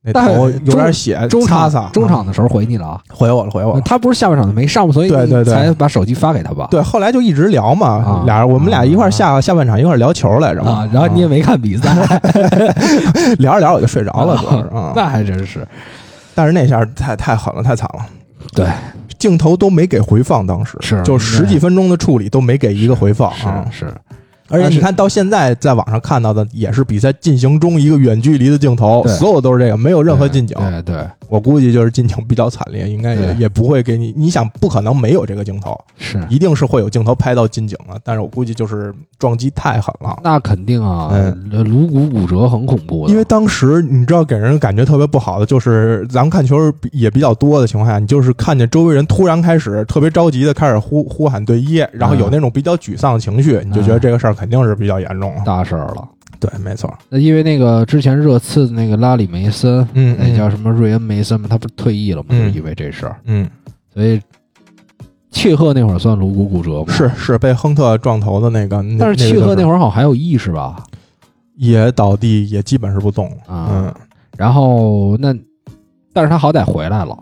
[0.00, 1.44] 那但头有点血，中。
[1.44, 3.80] 场中场啊的时候回你了啊，回我了，回我了。
[3.80, 6.68] 他不是下半场就没上，所以你对对对才把手机发给他吧？
[6.70, 11.92] 对，后来就一直聊嘛啊，俩人我们俩一块儿下下半场一块儿聊球来着嘛啊，，然后你也没看比赛，
[13.40, 14.92] 聊着聊着我就睡着了，主要是啊。
[14.94, 15.66] 那还真是
[16.32, 18.06] 但是那下太太狠了，太惨了。
[18.52, 18.66] 对，
[19.18, 23.66] 镜头都没给回放，当时是就十几分钟的处理都没给一个回放啊。
[23.70, 23.94] 是是，
[24.48, 30.56] 而且你看到现在在网上看到的也是比赛进行中一个远距离的镜头，所有都是这个，没有任何近景。
[30.58, 34.14] 对对我估计就是近景比较惨烈，应该也也不会给你。
[34.16, 38.00] 你想，不可能没有这个镜头，是，一定是会有镜头拍到近景的。
[38.02, 40.18] 但是我估计就是撞击太狠了。
[40.24, 55.42] 那肯定啊，嗯颅骨骨折很恐怖的，因为当时你知道给人感觉特别不好的，就是咱们看球也比较多的情况下，你就是看见周围人突然开始特别着急的开始呼呼喊队医，然后有那种比较沮丧的情绪，你就觉得这个事儿肯定是比较严重了。
[55.44, 56.08] 大事儿了。
[56.40, 56.96] 对，没错。
[57.08, 63.50] 那因为那个之前热刺的那个拉里梅森，嗯，那叫什么瑞恩梅森嘛，他不是退役了嘛，嗯就因为这事儿，嗯，
[63.92, 64.20] 所以
[65.32, 66.92] 契赫那会儿算颅骨骨折吗？
[66.92, 70.76] 是，是被亨特撞头的那个，那但是契赫那会儿好像还有意识吧？
[71.56, 73.26] 也倒地，也基本是不动。
[73.48, 73.94] 啊嗯，
[74.36, 75.34] 然后那，
[76.12, 77.18] 但是他好歹回来了，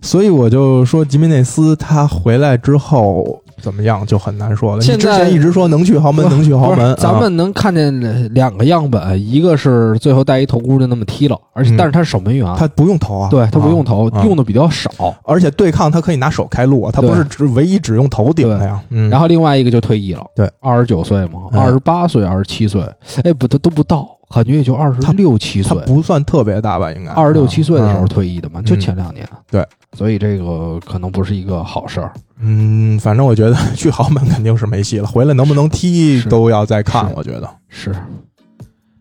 [0.00, 4.82] 所以我就说吉米内斯他回来之后怎么样就很难说了。
[4.82, 11.76] 现在之前一直说能去豪门，能去豪门，啊咱们能看见两个样本，一个是最后带一头箍就那么踢了，而且嗯。
[11.78, 14.22] 但是他是守门员，他不用投啊，对他不用投，啊。
[14.24, 14.90] 用的比较少。
[15.24, 18.80] 而且对抗他可以拿手开路啊，他不是只唯一只用头顶的呀。
[18.90, 22.82] 嗯，然后另外一个就退役了，对，二十九岁嘛，嗯二十八岁、二十七岁，
[23.22, 26.90] 哎，不，他都不到，感觉也就二十六七岁，他不算特别大吧？
[26.92, 29.24] 应该二十六七岁的时候嗯退役的嘛，就前两年。
[29.50, 29.64] 对，
[29.96, 32.12] 所以这个可能不是一个好事儿。
[32.40, 37.10] 嗯，反正我觉得 去豪门肯定是没戏了，回来能不能踢都要再看。
[37.14, 37.94] 我觉得是，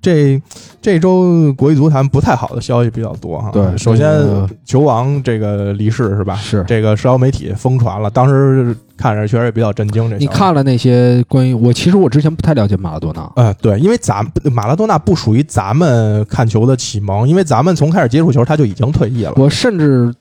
[0.03, 0.39] 这
[0.81, 3.49] 这周国际足坛不太好的消息比较多哈。
[3.51, 6.35] 对首先那个球王这个离世是吧？
[6.35, 10.09] 是这个社交媒体疯传了，当时看着确实也比较震惊。
[10.09, 19.33] 这你看了那些关于我，其实我之前不太了解马拉多纳，呃，对，因为咱马拉多纳不属于咱们看球的启蒙，因为咱们从开始接触球他就已经退役了。
[19.37, 20.13] 我甚至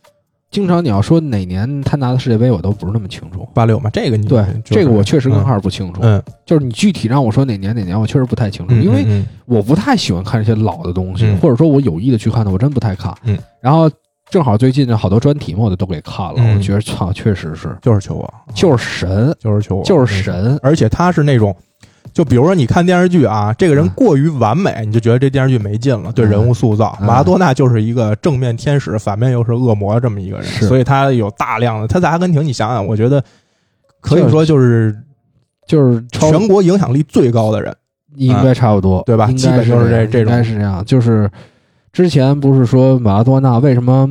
[0.53, 3.49] 经常你要说哪年他拿的世界杯，我都不是那么清楚。
[3.55, 6.01] 八六嘛，这个你对，就是这个我确实跟哈尔不清楚。
[6.05, 11.37] 嗯，就是你具体让我说哪年哪年，我确实不太清楚，嗯因为嗯我不太喜欢看这些老的东西，嗯。
[11.39, 13.13] 或者说我有意的去看的，我真不太看。
[13.25, 13.91] 嗯，然后
[14.29, 16.55] 正好最近好多专题嘛，我就都给看了，嗯。
[16.55, 17.75] 我觉得操，确实是。
[17.81, 20.59] 就是球王，就是神，就是球王，就是神。
[20.63, 21.57] 而且他是那种，
[22.13, 26.97] 就比如说你看电视剧啊，这个人嗯过于完美，你就觉得这电视剧没劲了，对人物塑造。
[27.01, 33.23] 嗯马拉多纳就是一个正面天使，反面又是恶魔这么一个人，所以他有大量的他在阿根廷，你想想，我觉得
[34.01, 34.97] 可以说就是
[35.67, 37.75] 就是全国影响力最高的人。
[38.17, 40.85] 应该差不多，对吧基本就是这这种应该是这样。
[40.85, 41.31] 就是
[41.95, 44.07] 之前不是说马拉多纳为什么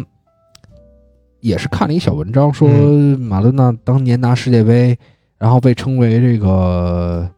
[1.40, 4.98] 也是看了一小文章，说嗯马拉多纳当年拿世界杯，
[5.38, 7.30] 然后被称为这个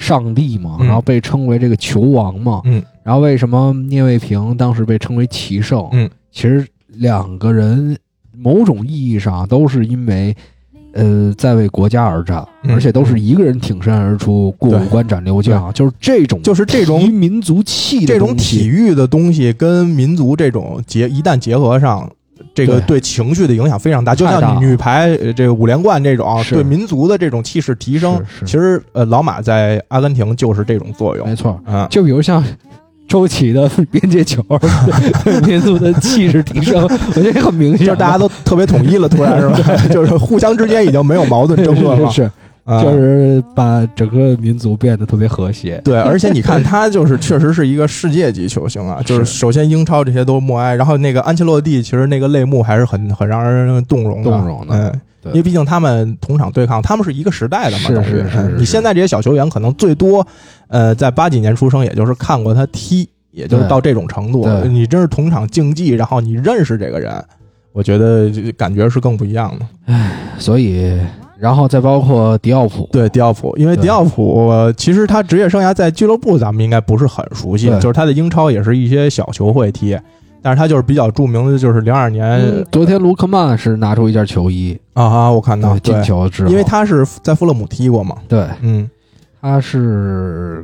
[0.00, 5.86] 上帝嘛，嗯然后被称为这个球王嘛，嗯然后为什么聂卫平当时被称为奇圣？
[5.92, 7.96] 嗯，其实两个人
[8.36, 10.34] 某种意义上都是因为。
[10.92, 22.10] 呃，在为国家而战，嗯而且都是一个人挺身而出，过五关斩六将，就是这种，就是这种民族气这种体育的东西跟民族这种结一旦结合上。
[22.66, 23.00] 这个对。
[23.00, 31.28] 对情绪的影响非常大，就像女排呃这个五连冠这种对民族的这种气势提升，其实呃老马在阿根廷就是这种作用。
[31.28, 31.60] 没错。
[31.64, 31.86] 啊。
[31.90, 32.44] 就比如像
[33.08, 34.44] 周琦的边界球，
[35.46, 39.76] 民族的气势提升，我觉得很明显，就是大家都特别统一了，突然是吧？
[39.90, 42.30] 就是互相之间已经没有矛盾争论了，是是
[42.82, 45.80] 就是把整个民族变得特别和谐。
[45.84, 54.94] 对，而且你看他就是确实是一个世界级球星啊，就是是首先英超这些都默哀，然后那个安切洛蒂其实那个泪目还是很很让人动容的，动容的
[55.24, 60.26] 因为毕竟他们同场对抗，他们是一个时代的嘛，是等于是是是你现在这些小球员可能最多，
[60.68, 64.48] 呃，在八几年出生，也就是看过他踢，也就是到这种程度。
[64.64, 67.12] 你真是同场竞技，然后你认识这个人，
[67.72, 69.66] 我觉得感觉是更不一样的。
[69.92, 70.98] 唉所以
[71.40, 79.98] 然后再包括迪奥普，对迪奥普，因为迪奥普呃其实他职业生涯在俱乐部咱们应该不是很熟悉，就是他在英超也是一些小球会踢，
[80.42, 88.44] 但是他就是比较著名的就是零二年、嗯，昨天卢克曼是拿出一件球衣，啊哈，我看到对进，球之后，因为他是在富勒姆踢过嘛，对。
[88.60, 88.88] 嗯，
[89.40, 90.62] 他是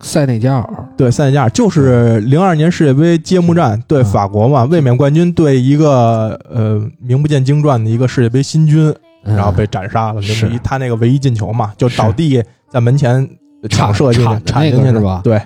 [0.00, 4.04] 塞内加尔，对，塞内加尔就是零二年世界杯揭幕战对嗯。
[4.04, 8.94] 法国嘛，卫冕冠军对一个呃名不见经传的一个世界杯新军，嗯
[9.36, 13.28] 然后被斩杀了，是他那个唯一进球嘛，就倒地在门前
[13.70, 15.40] 抢射进去铲，铲进去是吧对，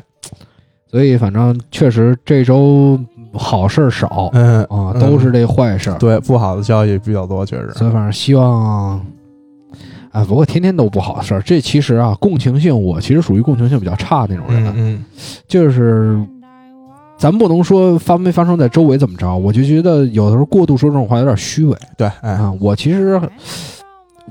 [0.91, 2.99] 所以反正确实这周
[3.33, 5.99] 好事儿少嗯啊，嗯都是这坏事儿。
[5.99, 7.71] 对不好的消息比较多，确实。
[7.75, 9.01] 所以反正希望，
[10.11, 11.41] 啊，不过天天都不好的事儿。
[11.41, 15.05] 这其实啊，共情性我其实属于共情性比较差那种人，嗯嗯
[15.49, 16.19] 就是
[17.23, 22.53] 咱不能说发没发生在周围怎么着，我就觉得有的时候过度说这种话有点虚伪对，哎，啊。
[22.61, 23.21] 我其实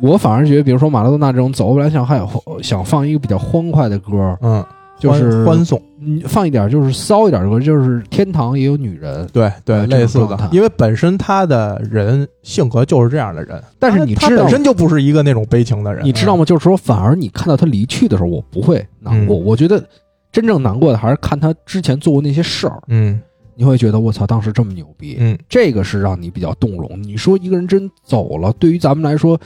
[0.01, 2.29] 我反而觉得，比如说马拉多纳这种走，我本来想还有
[2.61, 4.61] 想放一个比较欢快的歌，嗯，
[4.99, 9.25] 就是欢欢送，嗯，放一点就是骚一点的歌，就是天堂也有女人。
[9.31, 16.43] 对对，呃类似，的因为本身他的人性格就是这样的人，但是你知道他本身就不是一个那种悲情的人，你知道吗？
[16.43, 19.37] 就是说，反而你看到他离去的时候，我不会难过。
[19.37, 19.81] 嗯我觉得
[20.31, 23.21] 真正难过的还是看他之前做过那些事儿，嗯
[23.53, 25.17] 你会觉得我操，当时这么牛逼。
[25.19, 26.89] 嗯这个是让你比较动容。
[27.03, 29.39] 你说一个人真走了，对于咱们来说，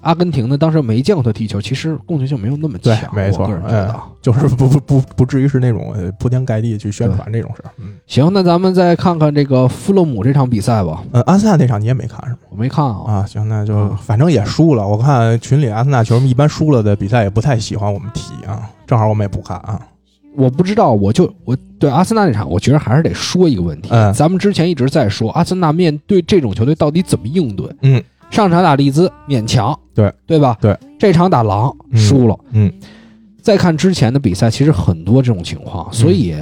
[0.00, 3.14] 阿根廷呢，当时没见过他踢球，其实共情性没有那么对强。
[3.14, 3.92] 没错我个人觉得。
[3.92, 7.70] 嗯就是不不不不至于是那种呃铺天盖地去宣传这种事儿。
[7.78, 11.02] 嗯行，那咱们再看看这个弗勒姆这场比赛吧。
[11.12, 12.38] 嗯，阿森纳那场你也没看是吗？
[12.50, 14.86] 我没看啊，啊，行，那就啊反正也输了。
[14.86, 19.80] 我看群里阿森纳球迷一般输了的比赛也不太喜欢我们踢啊，正好我们也不看啊。
[20.36, 23.88] 我不知道，我就我对阿森纳那场，我觉得还是得说一个问题。
[23.90, 27.66] 嗯咱们之前一直在说，阿森纳面对这种球队到底怎么应对？
[27.82, 30.56] 嗯，上场打利兹勉强，对对吧？
[30.60, 32.38] 对，这场打狼嗯输了。
[32.52, 32.72] 嗯，
[33.42, 36.34] 再看之前的比赛，其实很多这种情况，所以，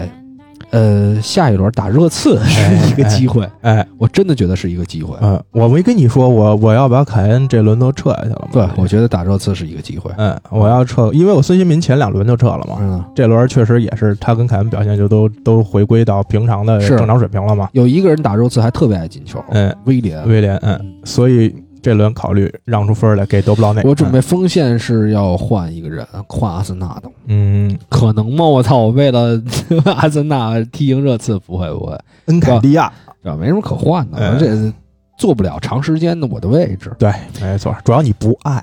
[0.71, 5.17] 呃，下一轮打热刺是一个机会，哎，我真的觉得是一个机会。
[5.21, 8.49] 嗯，我没跟你说我我要把凯恩这轮都撤下去了吗？
[8.53, 10.11] 对，我觉得打热刺是一个机会。
[10.19, 12.77] 嗯，我要撤，因为我孙兴民前两轮就撤了嘛。
[12.81, 17.69] 嗯，这轮确实也是他跟凯恩表现就都都回归到平常的正常水平了嘛。
[17.73, 20.29] 有一个人打热刺还特别爱进球，嗯，威廉。
[20.29, 23.83] 威廉，嗯，所以这轮考虑让出分来给德布劳内。
[23.85, 28.45] 我准备锋线是要换一个人，换阿森纳的，嗯，可能吗？
[28.45, 28.79] 我操！
[28.79, 29.41] 我为了
[29.97, 33.37] 阿森纳踢赢热刺，不会不会，恩凯利亚，对吧？
[33.39, 34.75] 没什么可换的，嗯而且
[35.19, 38.63] 做不了长时间的我的位置，对，没错，主要你不爱，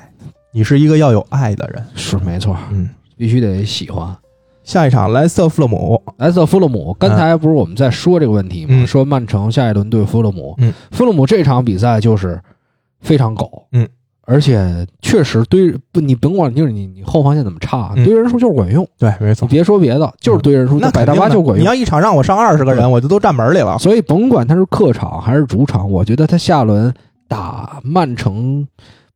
[0.53, 1.83] 你是一个要有爱的人。
[1.95, 4.15] 是没错，嗯，必须得喜欢。
[4.63, 8.69] 下一场莱斯特弗勒姆，莱斯特弗勒姆，刚才不是我们在说这个问题吗？
[8.71, 12.41] 嗯说曼城下一轮对弗勒姆，嗯，弗洛姆这场比赛就是
[13.05, 13.87] 非常狗，嗯，
[14.25, 18.85] 而且确实堆不，你甭管就是你你后防线怎么差，嗯堆人数就是管用。
[18.97, 21.63] 对，没错你，别说别的，就是堆人数，那百大肯定的巴就管用。
[21.63, 23.77] 你要一场让我上二十个人，我就都站门里了。
[23.77, 26.93] 所以甭管他是客场还是主场，我觉得他下轮
[27.27, 28.67] 打曼城。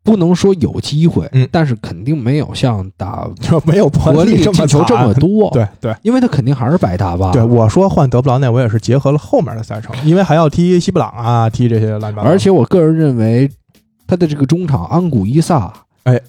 [0.02, 7.32] 不能说有机会，嗯但是肯定没有像打就 没有伯伯利利这么进球这么惨多，对对因为他肯定还是百大巴。
[7.32, 12.30] 对，我说换德布劳内，我也是结合了后面的赛程，因为还要踢西布朗啊，踢这些乱七八糟。
[12.30, 13.48] 而且我个人认为，
[14.10, 15.72] 他的这个中场安古伊萨，
[16.04, 16.20] 哎，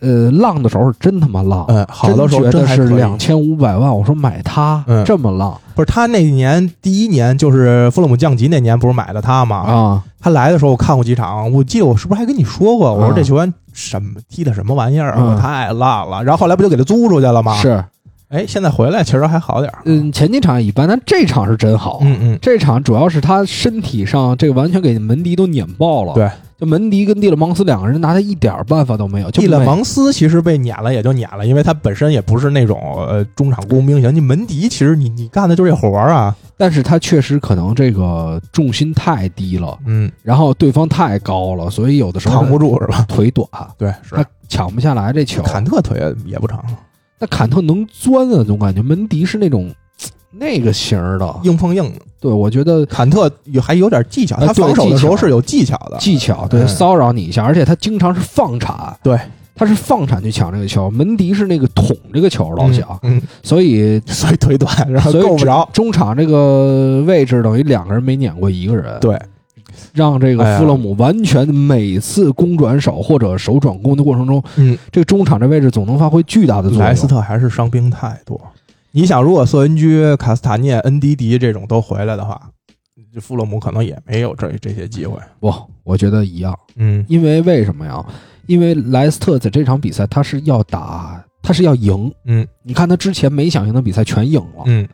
[0.00, 9.56] 呃，浪的时候是真他妈浪，嗯，好的时候真觉得是两千五百万，我说买他、嗯这么浪不是他那年第一年就是弗洛姆降级那年，不是买了他吗？
[9.56, 12.94] 啊，他来的时候我看过几场，我记得我是不是还跟你说过？
[12.94, 16.22] 我说啊这球员什么踢的什么玩意儿啊，嗯太烂了。
[16.22, 17.84] 然后后来不就给他租出去了吗？，是，
[18.32, 19.80] 哎，现在回来其实还好点儿。
[19.84, 34.14] 嗯，前几场一般，但这场是真好，嗯嗯，这场主要是他身体上这个完全给门迪都碾爆了，对，就门迪跟蒂勒芒斯两个人拿他一点办法都没有，就蒂勒芒斯其实被碾了也就碾了，因为他本身也不是那种呃中场工兵型。
[34.14, 36.34] 你门迪其实你你干的就是这活儿啊。
[36.56, 43.04] 但是他确实可能这个重心太低了，嗯，然后对方太高了，所以有的时候扛不住是吧？
[43.08, 45.42] 腿短，对，是他抢不下来这球。
[45.42, 46.64] 坎特腿也不长，
[47.22, 49.72] 那坎特能钻啊，总感觉门迪是那种
[50.32, 51.40] 那个型儿的。
[51.44, 52.00] 硬碰硬的。
[52.18, 55.96] 对，我觉得坎特有还有点技巧，他防守的时候是有技巧的。
[55.98, 59.16] 技巧对嗯骚扰你一下，而且他经常是放铲，对，
[59.54, 60.90] 他是放铲去抢这个球。
[60.90, 65.68] 门迪是那个捅这个球老想，嗯，嗯所以所以腿短，然后够不着。
[65.72, 69.16] 中场这个位置等于两个人没撵过一个人，对，
[69.92, 76.80] 让这个弗洛姆完全每次攻转守或者守转攻的过程中，嗯，这个中场这位置总能发挥巨大的作用。
[76.80, 78.40] 莱斯特还是伤兵太多。
[78.90, 82.40] 你想，如果瑟恩居、卡斯塔涅、恩迪迪这种都回来的话，
[83.14, 85.18] 这弗洛姆可能也没有这这些机会。
[85.40, 85.52] 不，
[85.84, 88.04] 我觉得一样，嗯因为为什么呀？
[88.46, 92.12] 因为莱斯特在这场比赛他是要打，他是要赢。
[92.24, 94.86] 嗯你看他之前没想赢的比赛全赢了，嗯，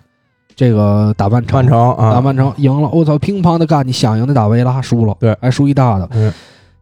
[0.59, 5.37] 这个打曼城，曼城啊，打曼城赢了，我操，乒乓的干，你想赢的打维拉输了，对。
[5.41, 6.09] 还输一大的。
[6.11, 6.33] 嗯。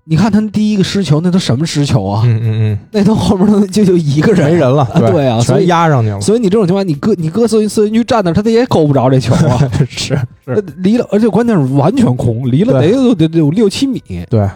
[0.05, 2.23] 你看他第一个失球，那都什么失球啊？
[2.25, 2.79] 嗯嗯嗯。
[2.93, 10.65] 那都后面都就就一个嗯，人，没人了，对啊所以全压上去了，所以你这种情况，你搁你搁瑟云瑟云区站那他，他也够不着这球啊，是 是。
[10.79, 14.03] 离了，而且关键是完全空，离了得有得得有六七米。
[14.31, 14.49] 对，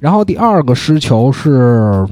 [0.00, 2.06] 然后第二个失球是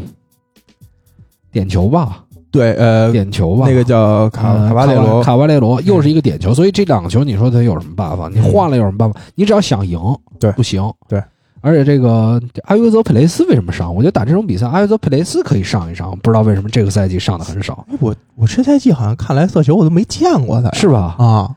[1.52, 2.23] 点球吧，
[2.54, 8.30] 对，呃，点球吧，那个叫卡呃卡瓦列罗，卡瓦列罗又是一个点球，所以这两个球你说他有什么办法？
[8.32, 9.20] 你换了有什么办法？
[9.34, 9.98] 你只要想赢，
[10.38, 11.22] 对不行，对。
[11.60, 13.94] 而且这个阿约泽佩雷斯为什么上？
[13.94, 21.16] 我觉得打这种比赛，阿约泽佩雷斯可以上一上，不知道为什么这个赛季上的很少，哎我我这赛季好像看莱斯特球我都没见过他，是吧？
[21.18, 21.50] 啊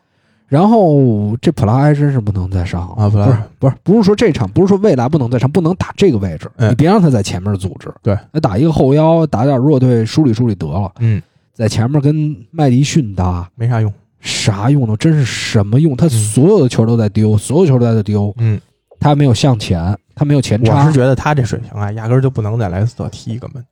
[0.47, 6.71] 然后这普拉埃真是不能再上啊普拉不是不是不是说这场，不是说未来不能再上，不能打这个位置，嗯。
[6.71, 11.21] 你别让他在前面组织，对，那打一个后腰，打点弱队梳理梳理得了，嗯，
[11.53, 14.95] 在前面跟麦迪逊搭没啥用，啥用呢？
[14.95, 15.97] 真是什么用？
[15.97, 18.59] 他所有的球都在丢，所有球都在丢，嗯，
[18.99, 20.93] 他没有向前，他没有前我插是。
[20.93, 23.63] 觉得他这水平啊，压根儿就不能在莱斯特踢根本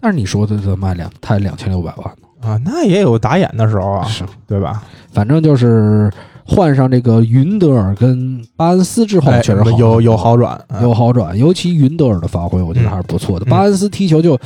[0.00, 2.04] 但是你说的他卖两，他两千六百万。
[2.20, 2.23] 呢？
[2.44, 4.82] 啊，那也有打眼的时候啊，是，对吧？
[5.12, 6.10] 反正就是
[6.44, 13.46] 换上这个云德尔跟巴恩斯之后，哎确实好有有好转，啊有好转，尤其云德尔的发挥，我觉得还是不错的。
[13.46, 14.38] 嗯巴恩斯踢球就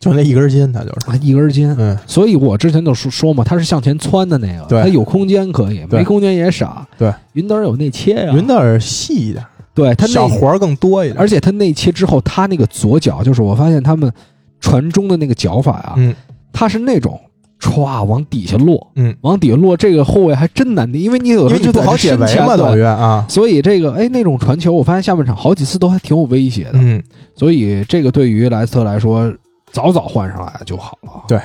[0.00, 4.82] 就那一根筋，他就是，啊一根筋，嗯，所以我之前就说说嘛，他是向前窜的那个，对。
[4.82, 6.84] 他有空间可以，没空间也傻。
[6.98, 14.12] 对，云德尔有内切呀，云德尔细一点，对他内，小活儿更多一点，而且他内切之后，他那个左脚，就是我发现他们
[14.58, 16.12] 传中的那个脚法啊，嗯
[16.52, 17.20] 他是那种
[17.60, 26.72] 歘往底下落，嗯，往底下落，这个后卫还真难敌，因为你有时候就在好解围嘛，等于啊，所以这个哎那种传球，我发现下半场好几次都还挺有威胁的。
[26.74, 27.02] 嗯，
[27.34, 29.32] 所以这个对于莱斯特来说，
[29.72, 31.22] 早早换上来就好了。
[31.28, 31.40] 对，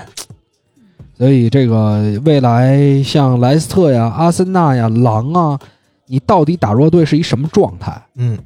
[1.18, 5.60] 所以这个未来像莱斯特呀、阿森纳呀、狼啊，
[6.08, 8.02] 你到底打弱队是一什么状态？
[8.16, 8.38] 嗯，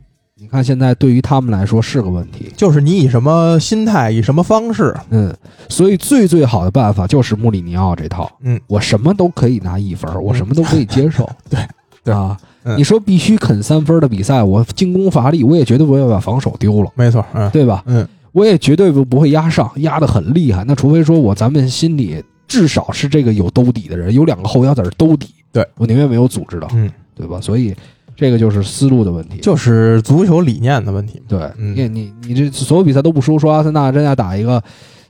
[0.42, 2.52] 你看现在对于他们来说是个问题。
[2.58, 5.32] 就是你以什么心态，以什么方式，嗯，
[5.70, 8.28] 所以最最好的办法就是穆里尼奥这套。
[8.42, 11.30] 嗯，我什么都可以拿一分，我什么都可以接受。
[11.48, 11.60] 对
[12.04, 17.84] 对啊，嗯你说必须啃三分的比赛，我进攻乏力，我也绝对不会把防守丢了，没错，嗯对吧？
[17.86, 20.64] 嗯，我也绝对不不会压上，压得很厉害。
[20.68, 25.28] 那除非说我咱们心里至少是这个有兜底的人，有两个后腰在这兜底。
[25.52, 27.40] 对我宁愿没有组织的，嗯，对吧？
[27.40, 27.76] 所以
[28.22, 29.40] 这个就是思路的问题。
[29.40, 34.62] 就是足球理念的问题，对，嗯你你你这所有比赛都不输，说阿森纳真要打一个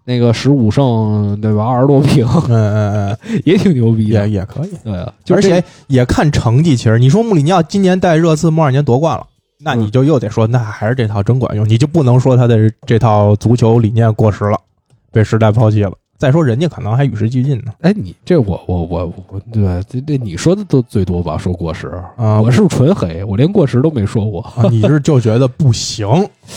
[0.05, 1.66] 那个十五胜，对吧？
[1.66, 4.36] 二十多平嗯嗯嗯， 也挺牛逼的也。
[4.36, 6.78] 也可以，对啊，就而且也看成绩。
[6.78, 9.28] 其实你说穆里尼奥今年带热刺、莫尔年夺冠了，
[9.59, 14.57] 那你就又得说，那还是这套真管用，你就不能说他的这套足球理念过时了，
[15.12, 15.91] 被时代抛弃了。
[16.22, 17.74] 再说人家可能还与时俱进呢。
[17.82, 21.36] 哎，你这我我我我，对这这你说的都最多吧？
[21.36, 24.39] 说过时啊我是纯黑，我连过时都没说过。
[24.55, 26.07] 啊，你是就觉得不行，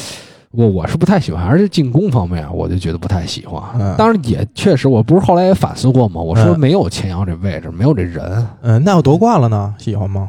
[0.53, 3.63] 我我是不太喜欢，而且进攻方面，我就觉得不太喜欢。
[3.81, 6.21] 嗯当然也确实，我不是后来也反思过吗？
[6.21, 8.47] 我说嗯没有前腰这位置，没有这人。
[8.61, 10.29] 嗯，那要夺冠了呢，喜欢吗？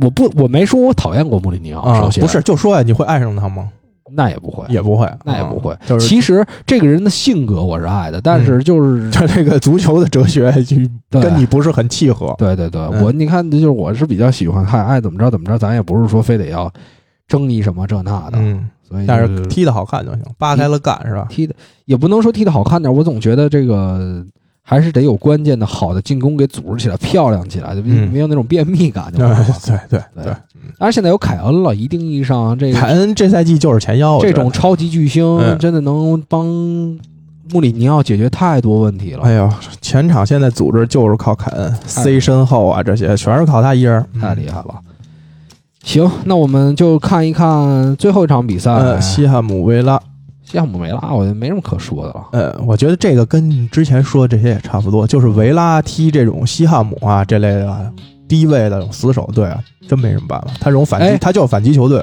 [0.00, 3.68] 我不我没说我讨厌过穆里尼奥，啊首，先不是，就说呀，你会爱上他吗？
[4.12, 5.78] 那也不会，也不会，那也不会啊。
[5.86, 10.76] 就是其实这个人的性格我是爱的，但是就是、就这个足球的哲学 就
[11.10, 12.34] 跟你不是很契合。
[12.38, 16.72] 对对对，嗯我你看，就是我是比较喜欢看，爱怎么着怎么着，咱也不是说非得要
[17.28, 21.26] 争一什么这那的，嗯，所以但就是踢的好看就行，扒开了干是吧？
[21.28, 21.54] 踢的
[21.84, 24.24] 也不能说踢的好看点，我总觉得这个
[24.62, 29.12] 还是得有关键的好的进攻给组织起来，漂亮起来，就嗯没有那种便秘感。
[29.12, 29.28] 对
[29.88, 36.46] 对对对，当然现在有凯恩了，一定意义上这凯恩这赛季就是前腰，这种超级巨星嗯真的能帮
[37.52, 39.50] 穆里尼奥解决太多问题了，哎呦，
[39.80, 44.74] 前场现在组织就是靠凯恩，C 身后啊，这些全是靠他一人，太厉害了。
[45.82, 50.00] 行，那我们就看一看最后一场比赛，呃，西汉姆维拉，
[50.44, 52.26] 西汉姆维拉，我觉得没什么可说的了。
[52.32, 57.92] 呃，我觉得这个跟之前说的这些也差不多，就是维拉踢这种西汉姆啊这类的
[58.30, 60.46] 低位的死守队啊，真没什么办法。
[60.60, 62.00] 他这种反击，哎他就是反击球队。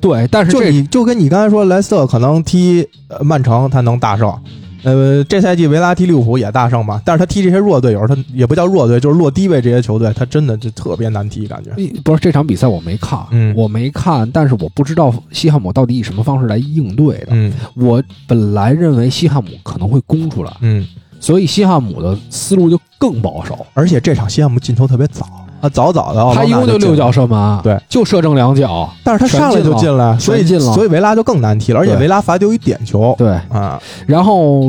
[0.00, 4.36] 对，但是就你就跟你刚才说，莱斯特可能踢呃曼城他能大胜，
[4.82, 11.70] 呃，这赛季维拉踢利物浦也大胜吧，但是他踢这些弱队友，他也不叫弱队，就是落低位这些球队，他真的就特别难踢，感觉。
[12.02, 17.28] 不是这场比赛我没看，嗯我没看，但是我不知道西汉姆到底以什么方式来应对的。
[17.30, 20.84] 嗯我本来认为西汉姆可能会攻出来，嗯，
[21.22, 23.64] 所以西汉姆的思路就更保守。
[23.72, 25.24] 而且这场西汉姆进球特别早，
[25.60, 34.62] 啊，早早的他一共就六脚，射门，对，就射正两脚，但是他上来就进了，所以进了所以维拉就更难踢了，而且维拉罚丢一点球，对，啊，然后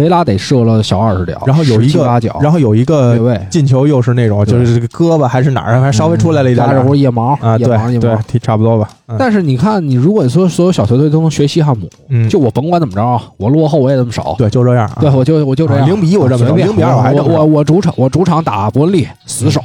[0.00, 8.88] 维拉得射了小二十脚，然后有一个八脚，然后有一个进球又是那种，就是这个胳膊还是哪儿，还稍微出来了一点夹着点或者腋毛啊，腋毛对对腋毛。，踢差不多吧。
[9.06, 14.36] 嗯但是你看，你如果说所有小球队都能学西汉姆，嗯，就我甭管怎么着，我落后我也这么少。
[14.38, 14.98] 对，就这样啊。
[15.00, 15.84] 对，我就我就这样。
[15.84, 19.60] 零比一我这么零比二我还我我我主场我主场打伯恩利死守，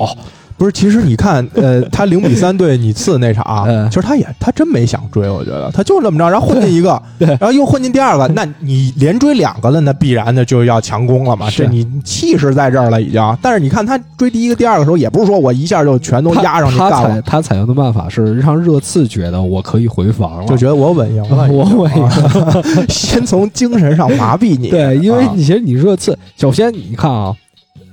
[0.57, 3.89] 不是，其实你看， 呃，他零比三对你次那场，嗯。
[3.89, 7.27] 其实他也他真没想追，我觉得他就这么着，然后混进一个， 对。
[7.27, 13.37] 然后又混进第二个，那你连追两个了，那必然的就要强攻了嘛，这你气势在这儿了已经。
[13.41, 22.87] 但是你看他追第一个、第二个的时候，也不是说我一下就全都他压上去干了，他采用的办法是让热刺觉得我可以回防了，就觉得我稳赢了， 我稳赢了。
[22.87, 24.69] 先从精神上麻痹你。
[24.69, 25.31] 对，因为啊。
[25.35, 27.33] 你其实你热刺，首先你看啊，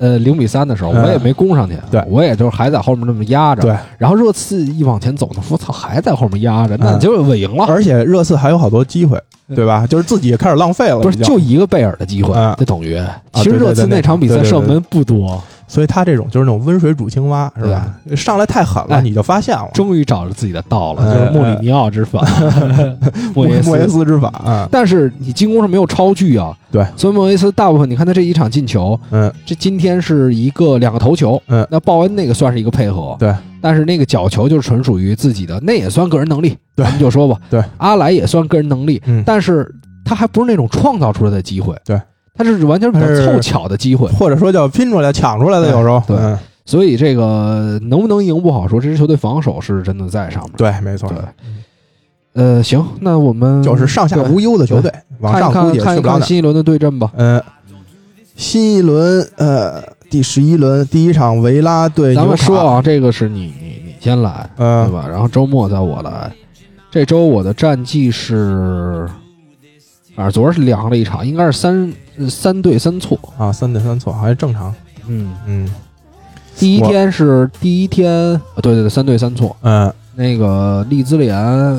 [0.02, 2.02] 呃，零比三的时候嗯我也没攻上去，对。
[2.08, 7.64] 我也就是还在后面那么压着，对，然后热刺一往前走呢，我操，还在后面压着，那嗯就稳赢了。
[7.68, 9.16] 而且热刺还有好多机会，
[9.54, 9.86] 对吧？
[9.86, 13.00] 就是自己也开始浪费了，不是就一个贝尔的机会嗯，等于
[13.34, 17.94] 其实热刺那场比赛射门不多，所以他这种就是那种温水煮青蛙，是吧？
[18.16, 19.68] 上来太狠了，哎你就发现了。
[19.72, 22.20] 终于找着自己的道了，哎就是穆里尼奥之法，
[23.34, 23.88] 莫耶莫耶。
[23.88, 29.32] 斯之法啊，但是你进攻上没有超距啊，对，所以莫耶斯大部分你看他这一场进球，嗯。
[29.44, 31.66] 这今天是一个两个头球，嗯。
[31.70, 36.84] 那鲍恩那个算是一个配合，对，但是那个角球就是纯属于自己的，那也算个人能力，对。
[36.84, 39.70] 咱们就说吧，对，阿莱也算个人能力，嗯，但是
[40.04, 42.00] 他还不是那种创造出来的机会，对，
[42.34, 51.18] 他是完全是凑巧的机会，或者说叫拼出来、抢出来的，有时候对嗯所以这个能不能赢不好说，这支球队防守是真的在上面，对，没错，对。
[52.34, 56.20] 呃，行，那我们就是上下无忧的球队，往上估计看看。
[56.20, 57.10] 看新一轮的对阵吧。
[57.16, 57.42] 嗯，
[58.36, 65.06] 新一轮呃第十一轮第一场维拉对咱们说啊，这个是你你你先来，对嗯吧？
[65.10, 66.32] 然后周末再我来。
[66.92, 69.06] 这周我的战绩是，
[70.14, 73.18] 反正昨儿是凉了一场，应该是三呃三对三错。
[73.38, 74.74] 啊三对三错，还正常。
[75.06, 75.70] 嗯，嗯
[76.56, 78.10] 第一天是第一天，
[78.54, 79.56] 呃对对对，三对三错。
[79.62, 81.34] 嗯那个利兹联，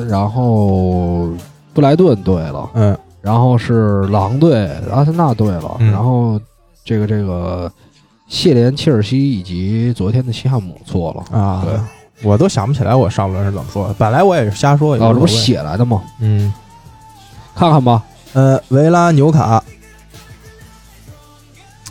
[0.08, 1.28] 然后
[1.72, 6.38] 布莱顿对了，嗯然后是狼队、阿森纳对了，嗯然后
[6.84, 7.70] 这个这个
[8.26, 11.38] 谢联、切尔西以及昨天的西汉姆错了。
[11.38, 13.94] 啊，对，我都想不起来我上轮是怎么说的。
[13.94, 16.02] 本来我也是瞎说，也哦，这不写来的吗？
[16.20, 16.52] 嗯
[17.54, 18.02] 看看吧，
[18.34, 19.62] 呃维拉纽卡，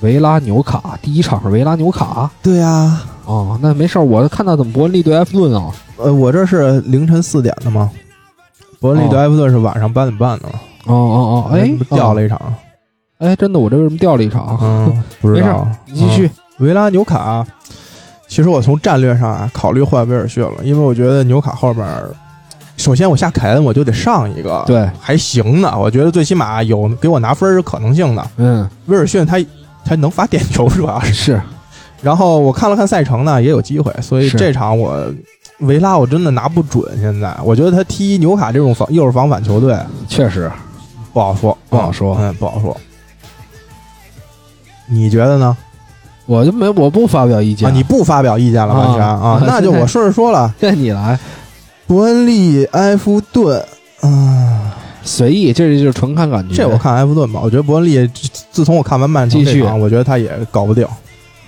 [0.01, 5.71] 维拉纽卡第一场是维拉纽卡对呀，哦，那没事儿，我看到怎么伯恩利对埃弗顿啊？
[5.97, 7.89] 呃我这是凌晨四点的吗？
[8.79, 10.59] 伯恩利对埃弗顿是晚上八点半的嘛？
[10.85, 12.53] 哦哦哦，哎，掉了一场，哦
[13.19, 14.57] 哎，真的，我这为什么掉了一场？
[14.61, 16.29] 嗯， 不知道，你继续。
[16.59, 17.45] 维拉纽卡，
[18.27, 21.85] 其实我从战略上啊考虑换威尔逊了，因为我觉得纽卡后面，
[22.77, 28.27] 首先我下凯恩我就得上一个，，对，还行呢，我觉得最起码有给我拿分儿是可能性的。
[28.37, 29.37] 嗯，威尔逊他
[29.85, 31.41] 他能罚点球主要是， 是
[32.01, 35.05] 然后我看了看赛程呢，也有机会，所以这场我
[35.59, 36.83] 维拉我真的拿不准。
[36.99, 39.77] 现在我觉得他踢纽卡这种防又是防反球队
[40.09, 40.51] 确实
[41.13, 42.75] 不好说，不好说嗯，不好说。
[44.87, 45.55] 你觉得呢？
[46.25, 50.53] 我就没我不发表意见，啊，你不发表意见了，完全啊啊， 那就我顺着说了。
[50.59, 51.17] 那你来
[51.85, 53.63] 伯恩利、埃弗顿，
[54.01, 56.55] 啊，随意，这就是纯看感觉。
[56.55, 58.09] 这我看埃弗顿吧，我觉得伯恩利
[58.51, 60.87] 自从我看完曼城继续这场，我觉得他也搞不定。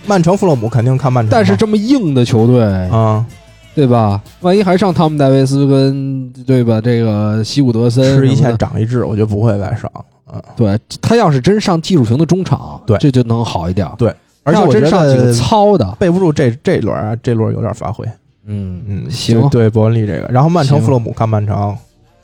[0.06, 3.26] 曼城、弗洛姆肯定看曼城，但是这么硬的球队，啊，
[3.74, 4.22] 对吧？
[4.42, 6.80] 万一还上汤姆戴维斯跟对吧？
[6.80, 9.90] 这个西伍德森吃一堑长一智，我觉得不会再上。
[10.32, 13.88] 嗯，对他要是真上技术型的中场，对这就能好一点。
[13.98, 14.14] 对
[14.44, 18.06] 而且我真上几个得糙的，备不住这这轮啊，这轮有点发挥。
[18.46, 18.84] 嗯。
[18.88, 20.86] 嗯，行，对伯恩利这个，然后曼城、行。
[20.86, 21.78] 弗洛姆看曼城，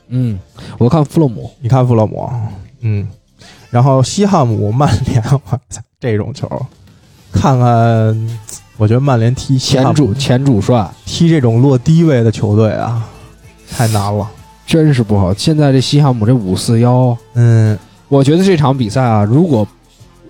[0.08, 0.38] 嗯，
[0.78, 2.30] 我看弗洛姆，你看弗洛姆，
[2.80, 3.08] 嗯，
[3.70, 6.48] 然后西汉姆、曼联， 我操，这种球，
[7.32, 8.38] 看看，
[8.76, 10.88] 我觉得曼联踢前主前主帅。
[11.04, 13.06] 踢这种落低位的球队啊，
[13.70, 14.28] 太难了。
[14.66, 15.34] 真是不好。
[15.34, 17.78] 现在这西汉姆这五四幺，嗯。
[18.08, 19.66] 我觉得这场比赛啊，如果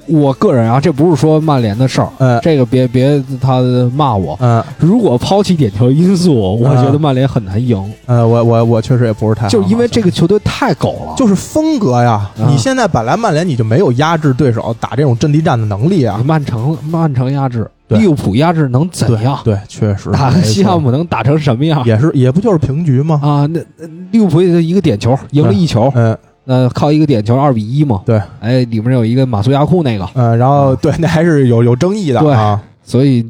[0.06, 3.60] 我个人啊，这不是说曼联的事儿，呃这个别别他
[3.94, 4.36] 骂我。
[4.40, 11.14] 嗯如果抛弃点球因素，我觉得曼联很难赢，呃，我我我确实也不是太好，就是因为这个球队太狗了。
[11.16, 12.12] 就是风格呀。
[12.12, 16.22] 啊你现在本来曼联你就没有压制对手、打这种阵地战的能力啊。
[16.24, 19.38] 曼城曼城压制，利物浦压制能怎样？
[19.44, 21.82] 对，确实打西汉姆能打成什么样？
[21.86, 23.20] 也是也不就是平局吗？
[23.22, 28.02] 啊，那那利物浦一个点球赢了一球，嗯呃，靠一个点球二比一嘛。
[28.04, 32.60] 对，哎，里面有一个马苏亚库那个，嗯，然后对，那还是有有争议的对啊。
[32.84, 33.24] 所以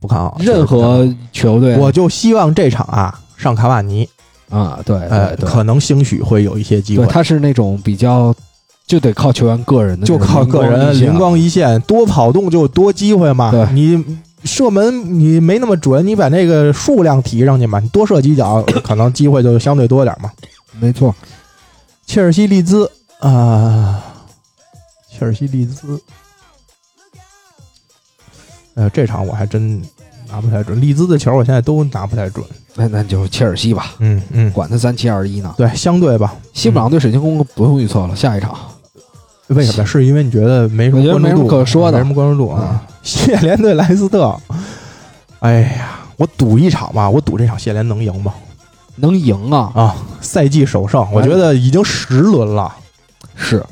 [0.00, 4.08] 不看好任何球队，我就希望这场啊上卡瓦尼，
[4.50, 8.34] 啊，对呃，对对，可能兴许会有一些机对，会，他是那种比较
[8.86, 13.52] 就得靠球员个人的，就靠个人灵光一现，多跑动就多机会嘛。
[13.52, 14.04] 对你
[14.42, 20.30] 射门你没那么准，你把那个数量提上去嘛，你多射几脚， 可能机会就相对多点嘛。
[20.80, 21.14] 没错。
[22.06, 22.90] 切尔西利兹
[23.20, 24.04] 啊，
[25.10, 26.00] 切尔西利兹，
[28.74, 29.82] 呃，这场我还真
[30.28, 32.44] 拿不太准，利兹的球我现在都拿不太准。
[32.76, 35.54] 那那就切尔西吧，嗯嗯，管他三七二十一呢。
[35.56, 36.34] 对，相对吧。
[36.52, 38.56] 西布朗对水晶宫不用预测了，下一场
[39.46, 39.86] 为什么？
[39.86, 42.84] 是因为你觉得没什么我觉得没什么关注度，可说的没什么关注度啊。
[43.02, 44.36] 谢联对莱斯特，
[45.38, 48.34] 哎呀，我赌一场吧，我赌这场谢联能赢吧？
[48.96, 52.74] 能赢啊，啊，赛季首胜，我觉得已经十轮了，
[53.34, 53.64] 是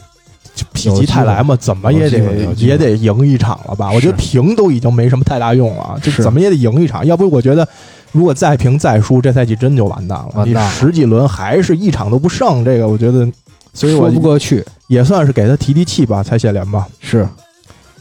[0.55, 2.19] 就否极泰来嘛，怎么也得
[2.57, 3.91] 也得赢一场了吧？
[3.93, 7.67] 我觉得平都已经没什么太大用了，就是怎么也得赢一场，要不我觉得。
[8.15, 10.69] 如果再平再输，这赛季真就完蛋了。
[10.69, 13.27] 十几轮还是一场都不胜，这个我觉得，
[13.73, 14.63] 所以我说不过去。
[14.87, 16.87] 也算是给他提提气吧，才谢联吧。
[17.01, 17.27] 是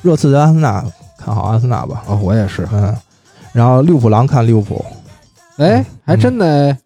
[0.02, 0.84] 热刺的阿森纳，
[1.18, 2.03] 看好阿森纳吧。
[2.06, 2.68] 啊，我也是。
[2.73, 2.93] 嗯，
[3.53, 4.84] 然后利物浦狼看利物浦，
[5.56, 6.77] 哎，还真的，嗯，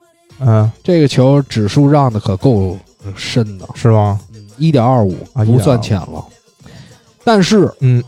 [0.84, 2.78] 这个球指数让的可够
[3.16, 4.20] 深的，是吗？
[4.57, 6.24] 一点二五啊不算浅了。
[7.24, 8.02] 但是嗯，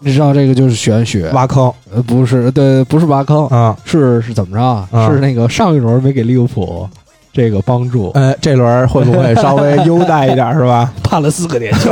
[0.00, 4.88] 你知道这个就是玄学，挖坑呃，不是，对，不是挖坑，啊，是是怎么着啊？
[4.90, 6.88] 啊是那个上一轮没给利物浦
[7.32, 10.92] 这个帮助，呃，这轮会不会 稍微优待一点是吧？
[11.04, 11.90] 判了四个点球。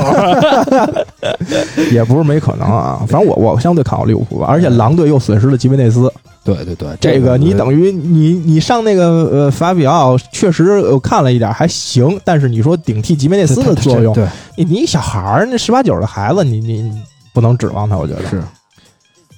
[1.93, 3.05] 也不是没可能啊。
[3.09, 6.12] 反正我我相对看好利物浦吧，而且狼队又损失了吉梅内斯，
[6.43, 14.27] 对对对，这个个你等于你你上那个呃法比奥确实我看了一点还行，但是你说顶替吉梅内斯的作用，对。
[14.57, 17.03] 你你小孩儿那十八九的孩子，你你你
[17.35, 18.27] 不能指望他，我觉得。
[18.29, 18.43] 是。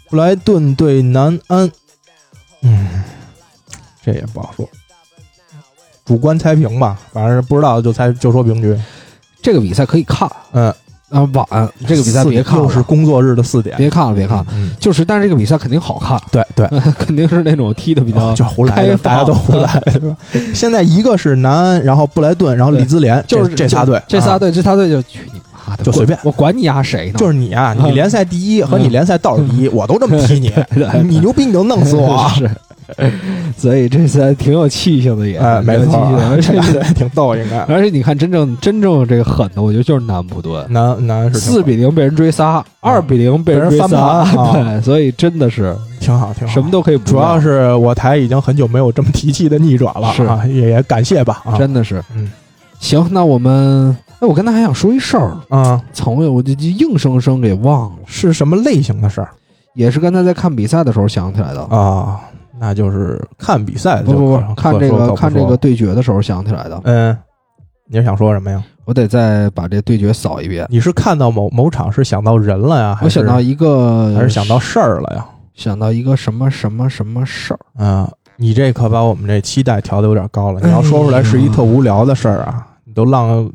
[0.09, 1.71] 布莱顿对南安，
[2.61, 3.03] 嗯，
[4.05, 4.69] 这也不好说。
[6.05, 8.79] 主观猜平吧，反正不知道就猜就说平局。
[9.41, 10.73] 这个比赛可以看嗯，
[11.13, 11.47] 啊，晚
[11.87, 14.47] 这个比赛别看了，又是工作日的四点，别看了，别看了。
[14.55, 16.67] 嗯，就是，但是这个比赛肯定好看，对对，
[16.99, 20.17] 肯定是那种踢的比较哦就胡来的，大家都胡来， 是吧？
[20.55, 25.41] 现在一个是南安，然后布莱顿，然后利兹联，就是这这仨队，啊这仨队，这仨队就去你
[25.73, 27.19] 妈的，就随便我管你丫谁呢？
[27.19, 30.53] 就是你啊，你联赛第一和你联赛倒数第一，我都这么踢你，
[31.09, 32.29] 你牛逼你就弄死我啊！
[32.37, 32.51] 是，
[33.57, 37.59] 所以这次挺有气性的也，哎，没错气性，而且 挺逗，应该。
[37.61, 52.03] 而且你看，真正真正这个狠的，我觉得就是南普顿，南南是四比零被人追杀，二比零被人翻盘啊对，所以真的是挺好，挺好，什么都可以不主要要，是我台已经很久没有这么提气的逆转了是啊，也也感谢吧啊，真的是。
[52.15, 52.31] 嗯
[52.81, 59.29] 行，那我们，哎，我刚才还想说一事儿，啊，从，我就就硬生生给忘了，是什么类型的事儿
[59.75, 61.61] 也是刚才在看比赛的时候想起来的。
[61.65, 62.21] 啊？
[62.61, 67.19] 那就是看比赛就不不不，看这个看这个对决的时候想起来的，嗯，
[67.91, 68.63] 你是想说什么呀？
[68.85, 70.65] 我得再把这对决扫一遍。
[70.71, 75.27] 你是看到某某场是想到人了呀，还是我想到一个，还是想到事儿了呀？
[75.55, 80.61] 想到一个什么什么什么事儿，嗯，你这可把我们这期待调的有点高了。
[80.63, 83.51] 你要说出来是一特无聊的事儿啊，你都浪，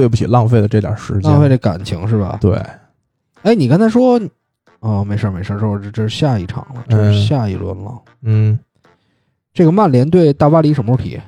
[0.00, 1.30] 对不起，浪费了这点时间。
[1.30, 2.38] 浪费这感情是吧？
[2.40, 2.58] 对，
[3.42, 4.18] 哎，你刚才说，
[4.78, 7.22] 哦，没事儿没事儿，这这这是下一场了，这是嗯。
[7.26, 7.92] 下一轮了。
[8.22, 8.58] 嗯，
[9.52, 11.20] 这个曼联对大巴黎什么时候踢？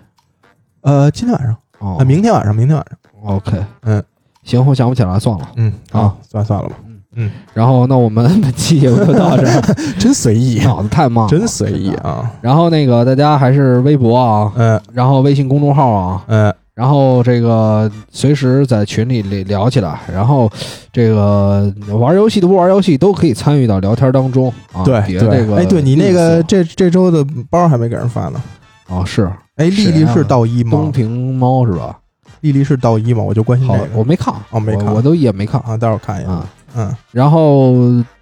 [0.81, 1.55] 呃，今天晚上。
[1.81, 1.99] 哦。
[2.01, 4.03] 啊，，明天晚上，明天晚上，OK，嗯，
[4.43, 5.47] 行，我想不起来，算了。
[5.57, 6.77] 嗯啊，算算了吧，
[7.15, 7.31] 嗯。
[7.53, 9.61] 然后，那我们本期节目就到这儿，
[10.01, 11.93] 真随意，脑子太慢了，真随意。
[11.97, 14.81] 啊，然后那个大家还是微博啊，嗯。
[14.94, 20.51] 然后微信公众号啊，嗯，然后这个随时在群里里聊起来，然后
[20.93, 24.82] 这个玩游戏的不玩游戏都可以参与到聊天当中啊。
[24.85, 28.43] 对别这个，对哎，对你那个这这周的包还没给人发呢。
[28.89, 30.90] 哦是哎，丽丽是道一东吗？
[30.93, 31.99] 平猫是吧？
[32.40, 33.23] 丽丽是道一吗？
[33.23, 36.31] 我就关心好这，个我没看，哦没看我我都也没看啊，待会儿看一眼。
[36.31, 36.49] 啊。
[36.74, 37.74] 嗯，然后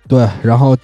[0.08, 0.76] 对，然后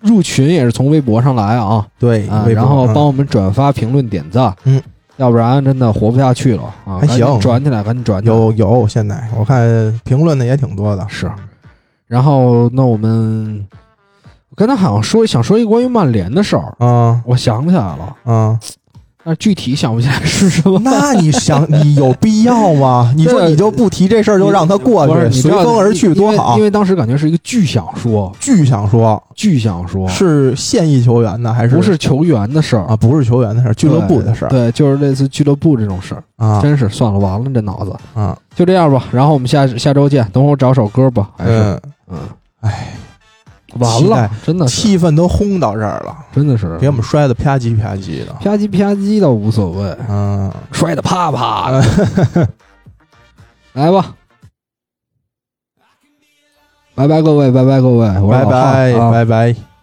[0.00, 4.80] 入群也是从微博上来啊对，啊，然后嗯帮我们转发、评论、点赞，嗯，
[5.16, 6.98] 要不然真的活不下去了啊！
[7.00, 8.34] 还行转起来，赶紧转起来。
[8.34, 11.06] 有有，现在我看评论的也挺多的。
[11.08, 11.30] 是，
[12.06, 13.66] 然后那我们，
[14.50, 18.58] 我刚才好像说想说一个关于曼联的事儿，嗯我想起来了，嗯，
[19.24, 20.78] 但是具体想不起来是什么。
[20.84, 23.12] 那你想，你有必要吗？
[23.16, 26.54] 你说你就不提这事儿，就让他过去，你随风而去，多好。
[26.54, 26.64] 为因！
[26.64, 31.74] 为当时感觉是一个巨想说，巨想说，巨想说，是现役球员呢，还是？
[31.74, 32.84] 不是球员的事儿。
[32.84, 32.94] 啊？
[32.96, 34.48] 不是球员的事儿，俱乐部的事儿。
[34.48, 36.60] 对，对就是类似俱乐部这种事儿，啊。
[36.60, 38.36] 真是算了，完了这脑子，啊。
[38.54, 39.04] 就这样吧。
[39.10, 41.52] 然后我们下下周见，等会儿我找首歌吧，还是？
[41.52, 41.80] 嗯，
[42.10, 42.18] 嗯，
[42.60, 42.94] 哎，
[43.78, 46.78] 完了，真的，气氛都轰到这儿了，真的是。
[46.78, 48.32] 给我们摔的啪叽啪叽的。
[48.34, 51.70] 啪叽啪叽倒无所谓，嗯，摔的啪啪。
[51.70, 52.48] 的。
[53.74, 54.14] 来吧，
[56.94, 59.10] 拜拜各位，拜拜各位，拜拜啊。
[59.10, 59.73] 拜拜。